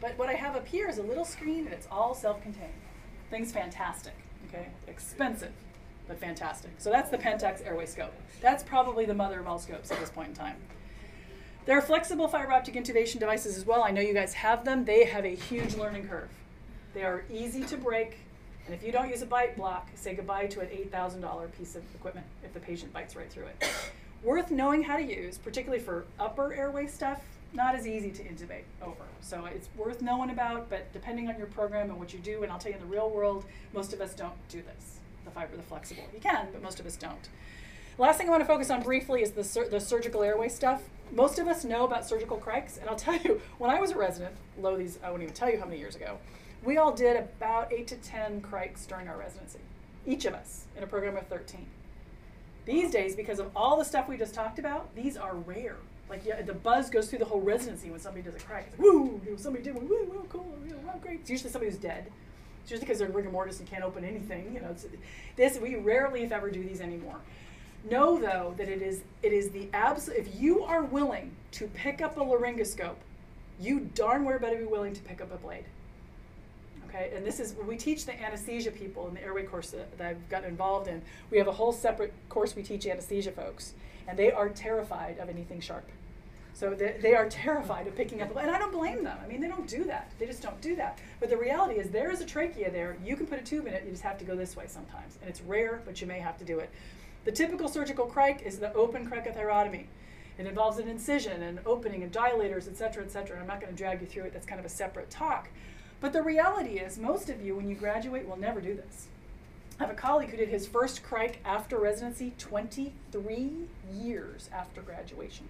[0.00, 2.72] But what I have up here is a little screen, and it's all self-contained.
[3.30, 4.14] Thing's fantastic.
[4.48, 5.52] Okay, expensive,
[6.06, 6.70] but fantastic.
[6.78, 8.12] So that's the Pentax Airway Scope.
[8.40, 10.56] That's probably the mother of all scopes at this point in time.
[11.64, 13.82] There are flexible fiber optic intubation devices as well.
[13.82, 14.84] I know you guys have them.
[14.84, 16.28] They have a huge learning curve.
[16.94, 18.18] They are easy to break.
[18.66, 21.82] And if you don't use a bite block, say goodbye to an $8,000 piece of
[21.94, 23.70] equipment if the patient bites right through it.
[24.24, 27.20] Worth knowing how to use, particularly for upper airway stuff,
[27.52, 29.04] not as easy to intubate over.
[29.20, 32.50] So it's worth knowing about, but depending on your program and what you do, and
[32.50, 35.56] I'll tell you in the real world, most of us don't do this, the fiber,
[35.56, 36.02] the flexible.
[36.12, 37.28] You can, but most of us don't.
[37.98, 40.82] Last thing I want to focus on briefly is the, sur- the surgical airway stuff.
[41.12, 43.96] Most of us know about surgical crikes, and I'll tell you, when I was a
[43.96, 46.18] resident, low these, I won't even tell you how many years ago,
[46.64, 49.60] we all did about eight to 10 crikes during our residency,
[50.06, 51.66] each of us, in a program of 13.
[52.64, 55.76] These days, because of all the stuff we just talked about, these are rare.
[56.08, 58.66] Like yeah, the buzz goes through the whole residency when somebody does a crike.
[58.68, 61.20] It's like, woo, you know, somebody did one, woo, woo, cool, you wow, great.
[61.20, 62.10] It's usually somebody who's dead.
[62.62, 64.52] It's usually because they're rigor mortis and can't open anything.
[64.54, 64.74] You know,
[65.36, 67.20] this we rarely, if ever, do these anymore.
[67.88, 70.18] Know though that it is it is the absolute.
[70.18, 72.96] If you are willing to pick up a laryngoscope,
[73.60, 75.64] you darn well better be willing to pick up a blade.
[76.88, 80.06] Okay, and this is we teach the anesthesia people in the airway course that, that
[80.06, 81.02] I've gotten involved in.
[81.30, 83.74] We have a whole separate course we teach anesthesia folks,
[84.06, 85.88] and they are terrified of anything sharp.
[86.54, 89.18] So they, they are terrified of picking up, and I don't blame them.
[89.22, 90.10] I mean, they don't do that.
[90.18, 90.98] They just don't do that.
[91.20, 92.96] But the reality is, there is a trachea there.
[93.04, 93.84] You can put a tube in it.
[93.84, 96.38] You just have to go this way sometimes, and it's rare, but you may have
[96.38, 96.70] to do it.
[97.24, 99.86] The typical surgical crike is the open cricothyrotomy.
[100.38, 103.40] It involves an incision and opening and dilators, et cetera, et cetera.
[103.40, 104.32] I'm not going to drag you through it.
[104.32, 105.48] That's kind of a separate talk.
[106.00, 109.08] But the reality is, most of you, when you graduate, will never do this.
[109.78, 113.50] I have a colleague who did his first crike after residency 23
[113.92, 115.48] years after graduation.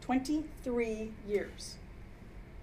[0.00, 1.76] 23 years.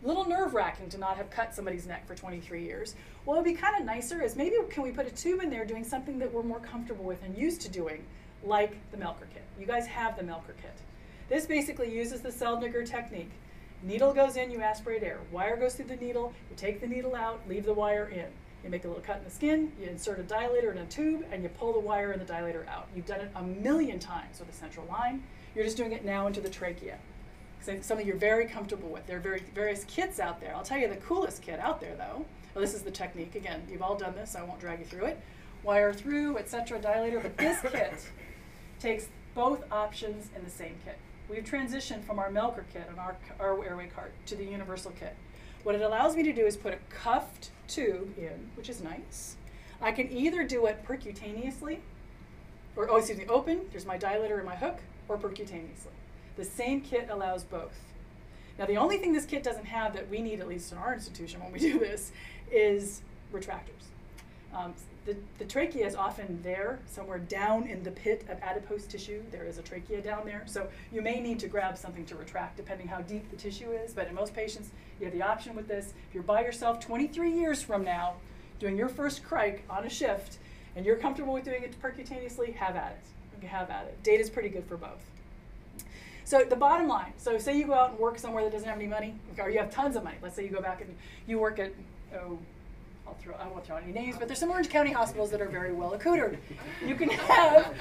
[0.03, 2.95] A little nerve wracking to not have cut somebody's neck for 23 years.
[3.25, 5.65] What would be kind of nicer is maybe can we put a tube in there
[5.65, 8.05] doing something that we're more comfortable with and used to doing,
[8.43, 9.43] like the Melker kit.
[9.59, 10.77] You guys have the Melker kit.
[11.29, 13.31] This basically uses the Seldinger technique.
[13.84, 15.19] Needle goes in, you aspirate air.
[15.29, 18.27] Wire goes through the needle, you take the needle out, leave the wire in.
[18.63, 21.25] You make a little cut in the skin, you insert a dilator in a tube,
[21.34, 22.88] and you pull the wire and the dilator out.
[22.95, 25.21] You've done it a million times with a central line.
[25.53, 26.97] You're just doing it now into the trachea.
[27.59, 29.05] So something you're very comfortable with.
[29.05, 30.55] There are very, various kits out there.
[30.55, 32.25] I'll tell you the coolest kit out there, though.
[32.53, 33.36] Well, this is the technique.
[33.36, 35.19] Again, you've all done this, so I won't drag you through it.
[35.61, 37.21] Wire through, etc., dilator.
[37.21, 37.93] But this kit
[38.79, 40.97] takes both options in the same kit.
[41.30, 45.15] We've transitioned from our Melker kit and our, our airway cart to the universal kit.
[45.63, 49.38] What it allows me to do is put a cuffed tube in, which is nice.
[49.82, 51.80] I can either do it percutaneously,
[52.76, 55.93] or oh, excuse me, open, there's my dilator and my hook, or percutaneously.
[56.36, 57.80] The same kit allows both.
[58.59, 60.93] Now, the only thing this kit doesn't have that we need, at least in our
[60.93, 62.11] institution when we do this,
[62.51, 63.01] is
[63.34, 63.89] retractors.
[64.53, 64.74] Um,
[65.05, 69.21] the, the trachea is often there, somewhere down in the pit of adipose tissue.
[69.31, 70.43] There is a trachea down there.
[70.45, 73.93] So you may need to grab something to retract depending how deep the tissue is.
[73.93, 75.93] But in most patients, you have the option with this.
[76.07, 78.15] If you're by yourself 23 years from now,
[78.59, 80.37] doing your first crike on a shift,
[80.75, 83.37] and you're comfortable with doing it percutaneously, have at it.
[83.37, 84.01] Okay, have at it.
[84.03, 85.03] Data's pretty good for both.
[86.25, 88.77] So the bottom line, so say you go out and work somewhere that doesn't have
[88.77, 90.15] any money, or you have tons of money.
[90.21, 90.95] Let's say you go back and
[91.27, 91.73] you work at,
[92.15, 92.39] oh,
[93.05, 95.49] I'll throw, I won't throw any names, but there's some Orange County hospitals that are
[95.49, 96.37] very well accoutered.
[96.85, 97.73] You can have,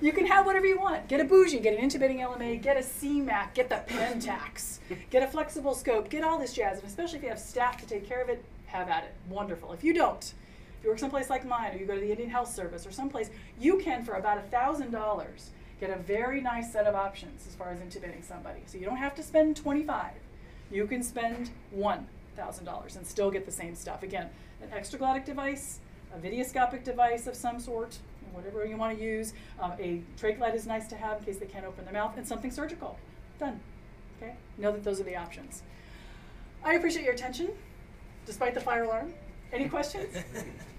[0.00, 1.08] you can have whatever you want.
[1.08, 4.78] Get a bougie, get an intubating LMA, get a CMAC, get the Pentax,
[5.10, 7.86] get a flexible scope, get all this jazz, and especially if you have staff to
[7.86, 9.14] take care of it, have at it.
[9.28, 9.72] Wonderful.
[9.72, 10.22] If you don't,
[10.78, 12.92] if you work someplace like mine, or you go to the Indian Health Service, or
[12.92, 15.50] someplace, you can for about a thousand dollars
[15.80, 18.60] get a very nice set of options as far as intubating somebody.
[18.66, 20.12] So you don't have to spend 25.
[20.70, 24.02] You can spend $1,000 and still get the same stuff.
[24.02, 24.30] Again,
[24.62, 25.80] an extraglottic device,
[26.14, 27.98] a videoscopic device of some sort,
[28.32, 29.32] whatever you want to use.
[29.60, 32.16] Um, a trach light is nice to have in case they can't open their mouth,
[32.16, 32.98] and something surgical.
[33.38, 33.60] Done.
[34.16, 34.34] Okay?
[34.58, 35.62] Know that those are the options.
[36.64, 37.50] I appreciate your attention,
[38.24, 39.12] despite the fire alarm.
[39.52, 40.16] Any questions?